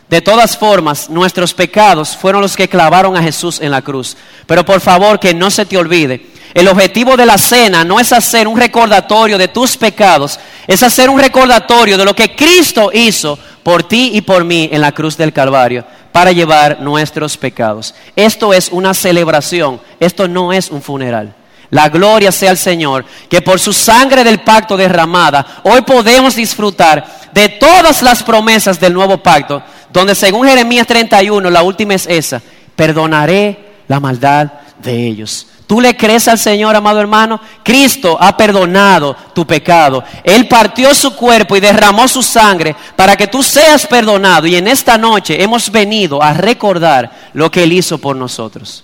De 0.10 0.22
todas 0.22 0.56
formas, 0.56 1.10
nuestros 1.10 1.54
pecados 1.54 2.16
fueron 2.16 2.42
los 2.42 2.56
que 2.56 2.70
clavaron 2.70 3.18
a 3.18 3.24
Jesús 3.24 3.60
en 3.60 3.72
la 3.72 3.82
cruz. 3.82 4.16
Pero 4.46 4.64
por 4.64 4.80
favor, 4.80 5.20
que 5.20 5.34
no 5.34 5.50
se 5.50 5.66
te 5.66 5.78
olvide. 5.78 6.28
El 6.54 6.68
objetivo 6.68 7.18
de 7.18 7.26
la 7.26 7.38
cena 7.38 7.84
no 7.84 8.00
es 8.00 8.14
hacer 8.14 8.48
un 8.48 8.58
recordatorio 8.58 9.38
de 9.38 9.50
tus 9.50 9.76
pecados, 9.76 10.40
es 10.68 10.84
hacer 10.84 11.10
un 11.10 11.20
recordatorio 11.20 11.98
de 11.98 12.06
lo 12.06 12.16
que 12.16 12.34
Cristo 12.34 12.92
hizo 12.94 13.38
por 13.62 13.84
ti 13.84 14.12
y 14.14 14.22
por 14.22 14.46
mí 14.46 14.70
en 14.72 14.80
la 14.80 14.94
cruz 14.94 15.18
del 15.18 15.34
Calvario 15.34 15.84
para 16.14 16.32
llevar 16.32 16.80
nuestros 16.80 17.36
pecados. 17.36 17.94
Esto 18.16 18.54
es 18.54 18.70
una 18.72 18.94
celebración, 18.94 19.82
esto 20.00 20.30
no 20.30 20.54
es 20.54 20.70
un 20.70 20.82
funeral. 20.82 21.36
La 21.72 21.90
gloria 21.90 22.32
sea 22.32 22.52
al 22.52 22.58
Señor, 22.58 23.04
que 23.28 23.42
por 23.42 23.60
su 23.60 23.74
sangre 23.74 24.24
del 24.24 24.40
pacto 24.40 24.78
derramada, 24.78 25.46
hoy 25.64 25.82
podemos 25.82 26.36
disfrutar 26.36 27.06
de 27.34 27.50
todas 27.50 28.02
las 28.02 28.24
promesas 28.24 28.80
del 28.80 28.94
nuevo 28.94 29.18
pacto, 29.18 29.62
donde 29.96 30.14
según 30.14 30.46
Jeremías 30.46 30.86
31, 30.88 31.50
la 31.50 31.64
última 31.64 31.94
es 31.94 32.06
esa, 32.06 32.42
perdonaré 32.76 33.76
la 33.88 34.02
maldad 34.02 34.52
de 34.84 35.08
ellos. 35.08 35.48
¿Tú 35.68 35.80
le 35.80 35.96
crees 35.96 36.28
al 36.28 36.38
Señor, 36.38 36.76
amado 36.76 37.00
hermano? 37.00 37.40
Cristo 37.64 38.18
ha 38.20 38.36
perdonado 38.36 39.16
tu 39.34 39.48
pecado. 39.48 40.04
Él 40.26 40.50
partió 40.50 40.94
su 40.94 41.16
cuerpo 41.16 41.56
y 41.56 41.62
derramó 41.62 42.10
su 42.10 42.22
sangre 42.22 42.76
para 42.98 43.16
que 43.16 43.28
tú 43.28 43.42
seas 43.42 43.88
perdonado. 43.88 44.46
Y 44.46 44.58
en 44.58 44.68
esta 44.68 44.98
noche 44.98 45.42
hemos 45.42 45.72
venido 45.72 46.22
a 46.22 46.34
recordar 46.34 47.30
lo 47.34 47.50
que 47.50 47.64
Él 47.64 47.72
hizo 47.72 47.98
por 47.98 48.18
nosotros. 48.18 48.84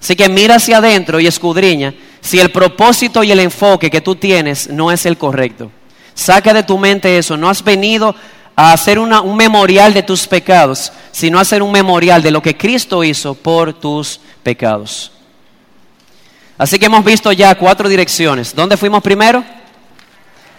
Así 0.00 0.14
que 0.14 0.28
mira 0.28 0.56
hacia 0.56 0.78
adentro 0.78 1.18
y 1.18 1.26
escudriña 1.26 1.94
si 2.20 2.38
el 2.38 2.52
propósito 2.52 3.24
y 3.24 3.32
el 3.32 3.40
enfoque 3.40 3.90
que 3.90 4.02
tú 4.02 4.16
tienes 4.16 4.68
no 4.68 4.92
es 4.92 5.06
el 5.06 5.16
correcto. 5.16 5.72
Saca 6.14 6.52
de 6.52 6.62
tu 6.62 6.76
mente 6.76 7.16
eso. 7.16 7.38
No 7.38 7.48
has 7.48 7.64
venido 7.64 8.14
a 8.54 8.72
hacer 8.72 8.98
un 8.98 9.36
memorial 9.36 9.94
de 9.94 10.02
tus 10.02 10.26
pecados, 10.26 10.92
sino 11.10 11.38
a 11.38 11.42
hacer 11.42 11.62
un 11.62 11.72
memorial 11.72 12.22
de 12.22 12.30
lo 12.30 12.42
que 12.42 12.56
Cristo 12.56 13.02
hizo 13.02 13.34
por 13.34 13.72
tus 13.72 14.20
pecados. 14.42 15.12
Así 16.58 16.78
que 16.78 16.86
hemos 16.86 17.04
visto 17.04 17.32
ya 17.32 17.54
cuatro 17.54 17.88
direcciones. 17.88 18.54
¿Dónde 18.54 18.76
fuimos 18.76 19.02
primero? 19.02 19.42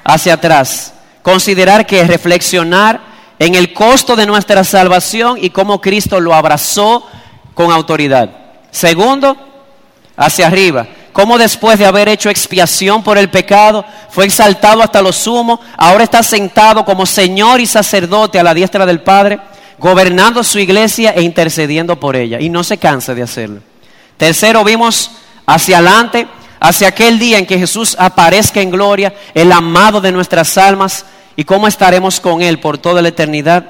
Hacia 0.03 0.33
atrás. 0.33 0.93
Considerar 1.21 1.85
que 1.85 2.03
reflexionar 2.03 2.99
en 3.39 3.55
el 3.55 3.73
costo 3.73 4.15
de 4.15 4.25
nuestra 4.25 4.63
salvación 4.63 5.37
y 5.39 5.49
cómo 5.51 5.79
Cristo 5.79 6.19
lo 6.19 6.33
abrazó 6.33 7.07
con 7.53 7.71
autoridad. 7.71 8.29
Segundo, 8.71 9.37
hacia 10.17 10.47
arriba. 10.47 10.87
Cómo 11.13 11.37
después 11.37 11.77
de 11.77 11.85
haber 11.85 12.09
hecho 12.09 12.29
expiación 12.29 13.03
por 13.03 13.19
el 13.19 13.29
pecado, 13.29 13.85
fue 14.09 14.25
exaltado 14.25 14.81
hasta 14.81 15.01
lo 15.01 15.13
sumo, 15.13 15.61
ahora 15.77 16.03
está 16.03 16.23
sentado 16.23 16.83
como 16.83 17.05
Señor 17.05 17.61
y 17.61 17.67
sacerdote 17.67 18.39
a 18.39 18.43
la 18.43 18.55
diestra 18.55 18.85
del 18.87 19.01
Padre, 19.01 19.39
gobernando 19.77 20.43
su 20.43 20.57
iglesia 20.57 21.11
e 21.11 21.21
intercediendo 21.21 21.99
por 21.99 22.15
ella. 22.15 22.41
Y 22.41 22.49
no 22.49 22.63
se 22.63 22.79
cansa 22.79 23.13
de 23.13 23.21
hacerlo. 23.21 23.61
Tercero, 24.17 24.63
vimos 24.63 25.11
hacia 25.45 25.77
adelante, 25.77 26.27
hacia 26.59 26.87
aquel 26.87 27.19
día 27.19 27.37
en 27.37 27.45
que 27.45 27.59
Jesús 27.59 27.95
aparezca 27.99 28.59
en 28.59 28.71
gloria, 28.71 29.13
el 29.35 29.51
amado 29.51 30.01
de 30.01 30.11
nuestras 30.11 30.57
almas, 30.57 31.05
y 31.35 31.43
cómo 31.43 31.67
estaremos 31.67 32.19
con 32.19 32.41
Él 32.41 32.59
por 32.59 32.79
toda 32.79 33.03
la 33.03 33.09
eternidad. 33.09 33.65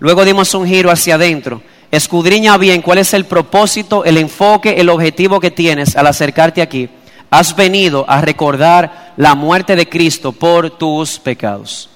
Luego 0.00 0.24
dimos 0.26 0.52
un 0.52 0.66
giro 0.66 0.90
hacia 0.90 1.14
adentro 1.14 1.62
Escudriña 1.94 2.56
bien 2.56 2.82
cuál 2.82 2.98
es 2.98 3.14
el 3.14 3.24
propósito, 3.24 4.04
el 4.04 4.18
enfoque, 4.18 4.74
el 4.78 4.88
objetivo 4.88 5.38
que 5.38 5.52
tienes 5.52 5.94
al 5.94 6.08
acercarte 6.08 6.60
aquí. 6.60 6.88
Has 7.30 7.54
venido 7.54 8.04
a 8.08 8.20
recordar 8.20 9.12
la 9.16 9.36
muerte 9.36 9.76
de 9.76 9.88
Cristo 9.88 10.32
por 10.32 10.76
tus 10.76 11.20
pecados. 11.20 11.88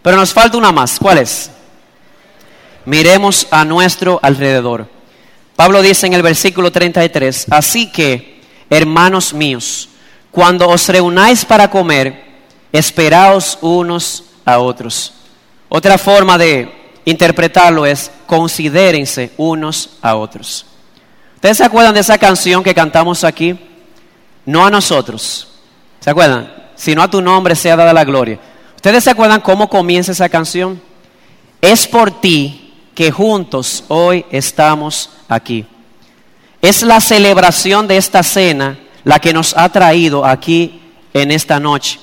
Pero 0.00 0.16
nos 0.16 0.32
falta 0.32 0.56
una 0.56 0.72
más. 0.72 0.98
¿Cuál 0.98 1.18
es? 1.18 1.50
Miremos 2.86 3.46
a 3.50 3.66
nuestro 3.66 4.18
alrededor. 4.22 4.88
Pablo 5.56 5.82
dice 5.82 6.06
en 6.06 6.14
el 6.14 6.22
versículo 6.22 6.72
33, 6.72 7.48
así 7.50 7.92
que, 7.92 8.40
hermanos 8.70 9.34
míos, 9.34 9.90
cuando 10.30 10.70
os 10.70 10.88
reunáis 10.88 11.44
para 11.44 11.68
comer, 11.68 12.24
esperaos 12.72 13.58
unos 13.60 14.24
a 14.46 14.58
otros. 14.58 15.12
Otra 15.68 15.98
forma 15.98 16.38
de 16.38 16.77
interpretarlo 17.10 17.86
es 17.86 18.10
considérense 18.26 19.32
unos 19.36 19.90
a 20.02 20.14
otros. 20.14 20.66
¿Ustedes 21.36 21.56
se 21.56 21.64
acuerdan 21.64 21.94
de 21.94 22.00
esa 22.00 22.18
canción 22.18 22.62
que 22.62 22.74
cantamos 22.74 23.24
aquí? 23.24 23.58
No 24.44 24.66
a 24.66 24.70
nosotros. 24.70 25.48
¿Se 26.00 26.10
acuerdan? 26.10 26.52
Sino 26.74 27.02
a 27.02 27.10
tu 27.10 27.22
nombre 27.22 27.54
sea 27.54 27.76
dada 27.76 27.92
la 27.92 28.04
gloria. 28.04 28.38
¿Ustedes 28.76 29.04
se 29.04 29.10
acuerdan 29.10 29.40
cómo 29.40 29.68
comienza 29.68 30.12
esa 30.12 30.28
canción? 30.28 30.80
Es 31.60 31.86
por 31.86 32.20
ti 32.20 32.74
que 32.94 33.10
juntos 33.10 33.84
hoy 33.88 34.24
estamos 34.30 35.10
aquí. 35.28 35.64
Es 36.60 36.82
la 36.82 37.00
celebración 37.00 37.86
de 37.86 37.96
esta 37.96 38.22
cena 38.22 38.78
la 39.04 39.20
que 39.20 39.32
nos 39.32 39.56
ha 39.56 39.68
traído 39.68 40.24
aquí 40.24 40.80
en 41.14 41.30
esta 41.30 41.58
noche. 41.58 42.00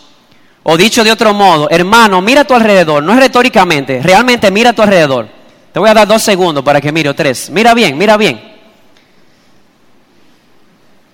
O 0.68 0.78
dicho 0.78 1.04
de 1.04 1.12
otro 1.12 1.32
modo, 1.32 1.70
hermano, 1.70 2.22
mira 2.24 2.42
a 2.42 2.44
tu 2.44 2.56
alrededor, 2.56 3.04
no 3.04 3.14
es 3.14 3.20
retóricamente, 3.20 4.02
realmente 4.02 4.50
mira 4.50 4.72
a 4.72 4.74
tu 4.74 4.82
alrededor. 4.82 5.28
Te 5.72 5.80
voy 5.80 5.88
a 5.92 5.94
dar 5.94 6.08
dos 6.08 6.24
segundos 6.24 6.64
para 6.64 6.82
que 6.82 6.92
mire, 6.92 7.10
o 7.10 7.14
tres. 7.14 7.52
Mira 7.52 7.76
bien, 7.76 7.96
mira 7.96 8.18
bien. 8.18 8.42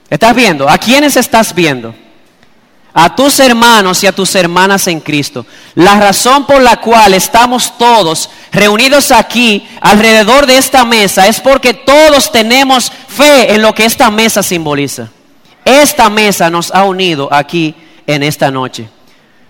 ¿Estás 0.10 0.34
viendo? 0.34 0.70
¿A 0.70 0.78
quiénes 0.78 1.18
estás 1.18 1.54
viendo? 1.54 1.94
A 2.94 3.14
tus 3.14 3.42
hermanos 3.42 4.02
y 4.06 4.08
a 4.08 4.14
tus 4.14 4.36
hermanas 4.36 4.88
en 4.88 5.02
Cristo. 5.02 5.46
La 5.76 6.00
razón 6.00 6.46
por 6.46 6.62
la 6.62 6.78
cual 6.78 7.14
estamos 7.14 7.78
todos 7.78 8.30
reunidos 8.54 9.12
aquí 9.12 9.68
alrededor 9.82 10.46
de 10.46 10.60
esta 10.60 10.86
mesa 10.86 11.28
es 11.28 11.42
porque 11.42 11.74
todos 11.74 12.32
tenemos 12.32 12.90
fe 12.90 13.54
en 13.54 13.62
lo 13.62 13.76
que 13.76 13.84
esta 13.84 14.10
mesa 14.10 14.44
simboliza. 14.44 15.10
Esta 15.66 16.10
mesa 16.10 16.50
nos 16.50 16.74
ha 16.74 16.86
unido 16.86 17.28
aquí 17.30 17.76
en 18.08 18.24
esta 18.24 18.50
noche. 18.50 18.88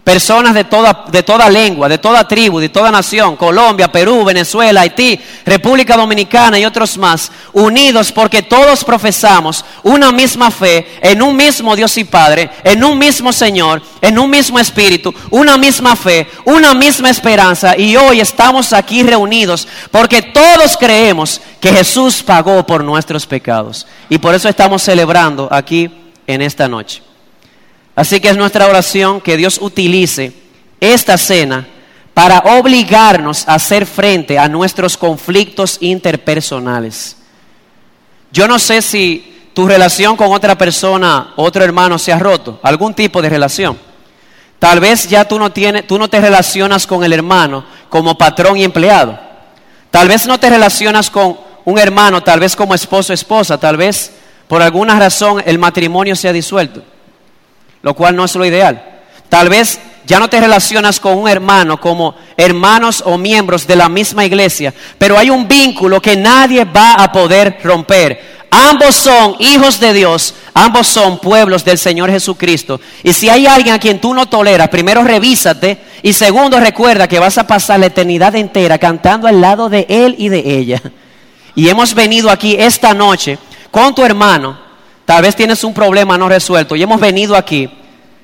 Personas 0.03 0.55
de 0.55 0.63
toda, 0.63 1.05
de 1.11 1.21
toda 1.21 1.47
lengua, 1.47 1.87
de 1.87 1.99
toda 1.99 2.27
tribu, 2.27 2.59
de 2.59 2.69
toda 2.69 2.89
nación, 2.89 3.35
Colombia, 3.35 3.91
Perú, 3.91 4.23
Venezuela, 4.23 4.81
Haití, 4.81 5.19
República 5.45 5.95
Dominicana 5.95 6.57
y 6.57 6.65
otros 6.65 6.97
más, 6.97 7.31
unidos 7.53 8.11
porque 8.11 8.41
todos 8.41 8.83
profesamos 8.83 9.63
una 9.83 10.11
misma 10.11 10.49
fe 10.49 10.97
en 11.03 11.21
un 11.21 11.35
mismo 11.35 11.75
Dios 11.75 11.95
y 11.99 12.03
Padre, 12.03 12.49
en 12.63 12.83
un 12.83 12.97
mismo 12.97 13.31
Señor, 13.31 13.83
en 14.01 14.17
un 14.17 14.27
mismo 14.27 14.57
Espíritu, 14.57 15.13
una 15.29 15.55
misma 15.59 15.95
fe, 15.95 16.27
una 16.45 16.73
misma 16.73 17.11
esperanza. 17.11 17.77
Y 17.77 17.95
hoy 17.95 18.21
estamos 18.21 18.73
aquí 18.73 19.03
reunidos 19.03 19.67
porque 19.91 20.23
todos 20.23 20.77
creemos 20.77 21.39
que 21.59 21.71
Jesús 21.71 22.23
pagó 22.23 22.65
por 22.65 22.83
nuestros 22.83 23.27
pecados. 23.27 23.85
Y 24.09 24.17
por 24.17 24.33
eso 24.33 24.49
estamos 24.49 24.81
celebrando 24.81 25.47
aquí 25.51 25.91
en 26.25 26.41
esta 26.41 26.67
noche. 26.67 27.10
Así 28.01 28.19
que 28.19 28.29
es 28.29 28.35
nuestra 28.35 28.65
oración 28.65 29.21
que 29.21 29.37
Dios 29.37 29.59
utilice 29.61 30.33
esta 30.79 31.19
cena 31.19 31.67
para 32.15 32.39
obligarnos 32.39 33.47
a 33.47 33.53
hacer 33.53 33.85
frente 33.85 34.39
a 34.39 34.49
nuestros 34.49 34.97
conflictos 34.97 35.77
interpersonales. 35.81 37.17
Yo 38.31 38.47
no 38.47 38.57
sé 38.57 38.81
si 38.81 39.51
tu 39.53 39.67
relación 39.67 40.17
con 40.17 40.31
otra 40.31 40.57
persona, 40.57 41.33
otro 41.35 41.63
hermano 41.63 41.99
se 41.99 42.11
ha 42.11 42.17
roto, 42.17 42.59
algún 42.63 42.95
tipo 42.95 43.21
de 43.21 43.29
relación. 43.29 43.77
Tal 44.57 44.79
vez 44.79 45.07
ya 45.07 45.25
tú 45.25 45.37
no, 45.37 45.51
tienes, 45.51 45.85
tú 45.85 45.99
no 45.99 46.09
te 46.09 46.19
relacionas 46.19 46.87
con 46.87 47.03
el 47.03 47.13
hermano 47.13 47.63
como 47.87 48.17
patrón 48.17 48.57
y 48.57 48.63
empleado. 48.63 49.19
Tal 49.91 50.07
vez 50.07 50.25
no 50.25 50.39
te 50.39 50.49
relacionas 50.49 51.11
con 51.11 51.37
un 51.65 51.77
hermano, 51.77 52.23
tal 52.23 52.39
vez 52.39 52.55
como 52.55 52.73
esposo 52.73 53.13
o 53.13 53.13
esposa, 53.13 53.59
tal 53.59 53.77
vez 53.77 54.11
por 54.47 54.63
alguna 54.63 54.97
razón 54.97 55.43
el 55.45 55.59
matrimonio 55.59 56.15
se 56.15 56.27
ha 56.27 56.33
disuelto 56.33 56.81
lo 57.81 57.93
cual 57.93 58.15
no 58.15 58.25
es 58.25 58.35
lo 58.35 58.45
ideal. 58.45 58.83
Tal 59.29 59.49
vez 59.49 59.79
ya 60.05 60.19
no 60.19 60.29
te 60.29 60.39
relacionas 60.39 60.99
con 60.99 61.17
un 61.17 61.29
hermano 61.29 61.79
como 61.79 62.15
hermanos 62.35 63.03
o 63.05 63.17
miembros 63.17 63.67
de 63.67 63.75
la 63.75 63.87
misma 63.87 64.25
iglesia, 64.25 64.73
pero 64.97 65.17
hay 65.17 65.29
un 65.29 65.47
vínculo 65.47 66.01
que 66.01 66.17
nadie 66.17 66.65
va 66.65 66.95
a 66.95 67.11
poder 67.11 67.59
romper. 67.63 68.41
Ambos 68.51 68.95
son 68.95 69.37
hijos 69.39 69.79
de 69.79 69.93
Dios, 69.93 70.33
ambos 70.53 70.87
son 70.87 71.19
pueblos 71.19 71.63
del 71.63 71.77
Señor 71.77 72.11
Jesucristo. 72.11 72.81
Y 73.01 73.13
si 73.13 73.29
hay 73.29 73.47
alguien 73.47 73.75
a 73.75 73.79
quien 73.79 74.01
tú 74.01 74.13
no 74.13 74.27
toleras, 74.27 74.67
primero 74.67 75.03
revísate 75.03 75.77
y 76.03 76.11
segundo 76.11 76.59
recuerda 76.59 77.07
que 77.07 77.19
vas 77.19 77.37
a 77.37 77.47
pasar 77.47 77.79
la 77.79 77.85
eternidad 77.85 78.35
entera 78.35 78.77
cantando 78.77 79.27
al 79.27 79.39
lado 79.39 79.69
de 79.69 79.85
él 79.87 80.15
y 80.17 80.27
de 80.27 80.43
ella. 80.45 80.81
Y 81.55 81.69
hemos 81.69 81.93
venido 81.93 82.29
aquí 82.29 82.57
esta 82.59 82.93
noche 82.93 83.37
con 83.71 83.95
tu 83.95 84.03
hermano 84.03 84.59
Tal 85.11 85.23
vez 85.23 85.35
tienes 85.35 85.65
un 85.65 85.73
problema 85.73 86.17
no 86.17 86.29
resuelto 86.29 86.73
y 86.73 86.83
hemos 86.83 86.97
venido 86.97 87.35
aquí 87.35 87.69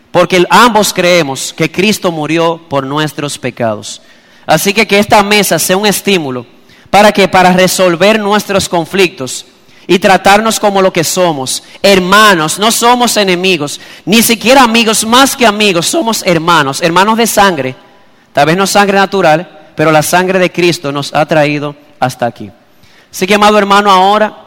porque 0.09 0.45
ambos 0.49 0.93
creemos 0.93 1.51
que 1.51 1.69
Cristo 1.69 2.13
murió 2.13 2.61
por 2.69 2.85
nuestros 2.85 3.37
pecados. 3.37 4.01
Así 4.45 4.73
que 4.73 4.87
que 4.87 4.97
esta 4.97 5.21
mesa 5.21 5.59
sea 5.59 5.75
un 5.75 5.85
estímulo 5.85 6.45
para 6.89 7.11
que 7.11 7.27
para 7.27 7.51
resolver 7.51 8.21
nuestros 8.21 8.69
conflictos 8.69 9.47
y 9.85 9.99
tratarnos 9.99 10.61
como 10.61 10.81
lo 10.81 10.93
que 10.93 11.03
somos, 11.03 11.61
hermanos, 11.83 12.57
no 12.57 12.71
somos 12.71 13.17
enemigos, 13.17 13.81
ni 14.05 14.21
siquiera 14.21 14.63
amigos, 14.63 15.05
más 15.05 15.35
que 15.35 15.45
amigos, 15.45 15.87
somos 15.87 16.23
hermanos, 16.25 16.81
hermanos 16.81 17.17
de 17.17 17.27
sangre, 17.27 17.75
tal 18.31 18.45
vez 18.45 18.55
no 18.55 18.65
sangre 18.65 18.97
natural, 18.97 19.73
pero 19.75 19.91
la 19.91 20.03
sangre 20.03 20.39
de 20.39 20.53
Cristo 20.53 20.93
nos 20.93 21.13
ha 21.13 21.25
traído 21.25 21.75
hasta 21.99 22.27
aquí. 22.27 22.49
Así 23.11 23.27
que, 23.27 23.35
amado 23.35 23.57
hermano, 23.57 23.91
ahora 23.91 24.46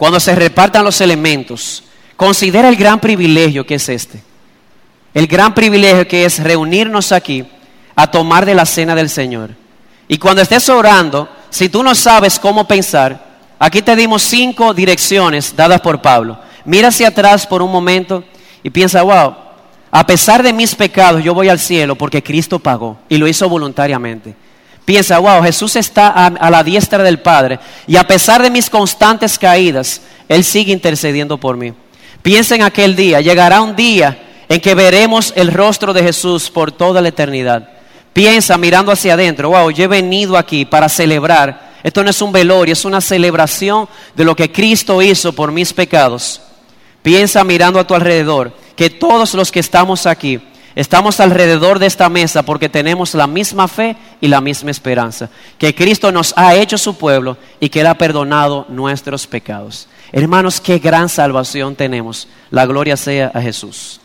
cuando 0.00 0.18
se 0.18 0.34
repartan 0.34 0.82
los 0.82 0.98
elementos, 1.02 1.82
considera 2.16 2.70
el 2.70 2.76
gran 2.76 3.00
privilegio 3.00 3.66
que 3.66 3.74
es 3.74 3.86
este. 3.90 4.22
El 5.12 5.26
gran 5.26 5.52
privilegio 5.52 6.08
que 6.08 6.24
es 6.24 6.42
reunirnos 6.42 7.12
aquí 7.12 7.44
a 7.94 8.10
tomar 8.10 8.46
de 8.46 8.54
la 8.54 8.64
cena 8.64 8.94
del 8.94 9.10
Señor. 9.10 9.50
Y 10.08 10.16
cuando 10.16 10.40
estés 10.40 10.66
orando, 10.70 11.28
si 11.50 11.68
tú 11.68 11.82
no 11.82 11.94
sabes 11.94 12.38
cómo 12.38 12.66
pensar, 12.66 13.26
aquí 13.58 13.82
te 13.82 13.94
dimos 13.94 14.22
cinco 14.22 14.72
direcciones 14.72 15.54
dadas 15.54 15.82
por 15.82 16.00
Pablo. 16.00 16.38
Mira 16.64 16.88
hacia 16.88 17.08
atrás 17.08 17.46
por 17.46 17.60
un 17.60 17.70
momento 17.70 18.24
y 18.62 18.70
piensa, 18.70 19.02
wow, 19.02 19.34
a 19.90 20.06
pesar 20.06 20.42
de 20.42 20.54
mis 20.54 20.74
pecados 20.74 21.22
yo 21.22 21.34
voy 21.34 21.50
al 21.50 21.58
cielo 21.58 21.94
porque 21.94 22.22
Cristo 22.22 22.58
pagó 22.58 22.96
y 23.06 23.18
lo 23.18 23.28
hizo 23.28 23.50
voluntariamente. 23.50 24.34
Piensa, 24.84 25.18
wow, 25.18 25.42
Jesús 25.42 25.76
está 25.76 26.08
a, 26.08 26.50
la 26.50 26.64
diestra 26.64 27.02
del 27.02 27.20
Padre 27.20 27.60
y 27.86 27.96
a 27.96 28.06
pesar 28.06 28.42
de 28.42 28.50
mis 28.50 28.68
constantes 28.68 29.38
caídas, 29.38 30.00
Él 30.28 30.42
sigue 30.42 30.72
intercediendo 30.72 31.38
por 31.38 31.56
mí. 31.56 31.72
Piensa 32.22 32.54
en 32.54 32.62
aquel 32.62 32.96
día, 32.96 33.20
llegará 33.20 33.62
un 33.62 33.76
día 33.76 34.18
en 34.48 34.60
que 34.60 34.74
veremos 34.74 35.32
el 35.36 35.52
rostro 35.52 35.92
de 35.92 36.02
Jesús 36.02 36.50
por 36.50 36.72
toda 36.72 37.00
la 37.00 37.08
eternidad. 37.08 37.68
Piensa 38.12 38.58
mirando 38.58 38.90
hacia 38.90 39.14
adentro, 39.14 39.50
wow, 39.50 39.70
yo 39.70 39.84
he 39.84 39.88
venido 39.88 40.36
aquí 40.36 40.64
para 40.64 40.88
celebrar. 40.88 41.70
Esto 41.82 42.02
no 42.02 42.10
es 42.10 42.20
un 42.20 42.32
velorio, 42.32 42.72
es 42.72 42.84
una 42.84 43.00
celebración 43.00 43.88
de 44.14 44.24
lo 44.24 44.34
que 44.34 44.50
Cristo 44.50 45.00
hizo 45.00 45.32
por 45.32 45.52
mis 45.52 45.72
pecados. 45.72 46.40
Piensa 47.02 47.44
mirando 47.44 47.78
a 47.78 47.86
tu 47.86 47.94
alrededor, 47.94 48.52
que 48.76 48.90
todos 48.90 49.34
los 49.34 49.50
que 49.52 49.60
estamos 49.60 50.04
aquí 50.06 50.40
Estamos 50.74 51.18
alrededor 51.18 51.78
de 51.78 51.86
esta 51.86 52.08
mesa 52.08 52.42
porque 52.42 52.68
tenemos 52.68 53.14
la 53.14 53.26
misma 53.26 53.66
fe 53.66 53.96
y 54.20 54.28
la 54.28 54.40
misma 54.40 54.70
esperanza, 54.70 55.28
que 55.58 55.74
Cristo 55.74 56.12
nos 56.12 56.32
ha 56.36 56.54
hecho 56.54 56.78
su 56.78 56.96
pueblo 56.96 57.36
y 57.58 57.68
que 57.68 57.80
Él 57.80 57.86
ha 57.86 57.98
perdonado 57.98 58.66
nuestros 58.68 59.26
pecados. 59.26 59.88
Hermanos, 60.12 60.60
qué 60.60 60.78
gran 60.78 61.08
salvación 61.08 61.74
tenemos. 61.74 62.28
La 62.50 62.66
gloria 62.66 62.96
sea 62.96 63.30
a 63.34 63.40
Jesús. 63.40 63.99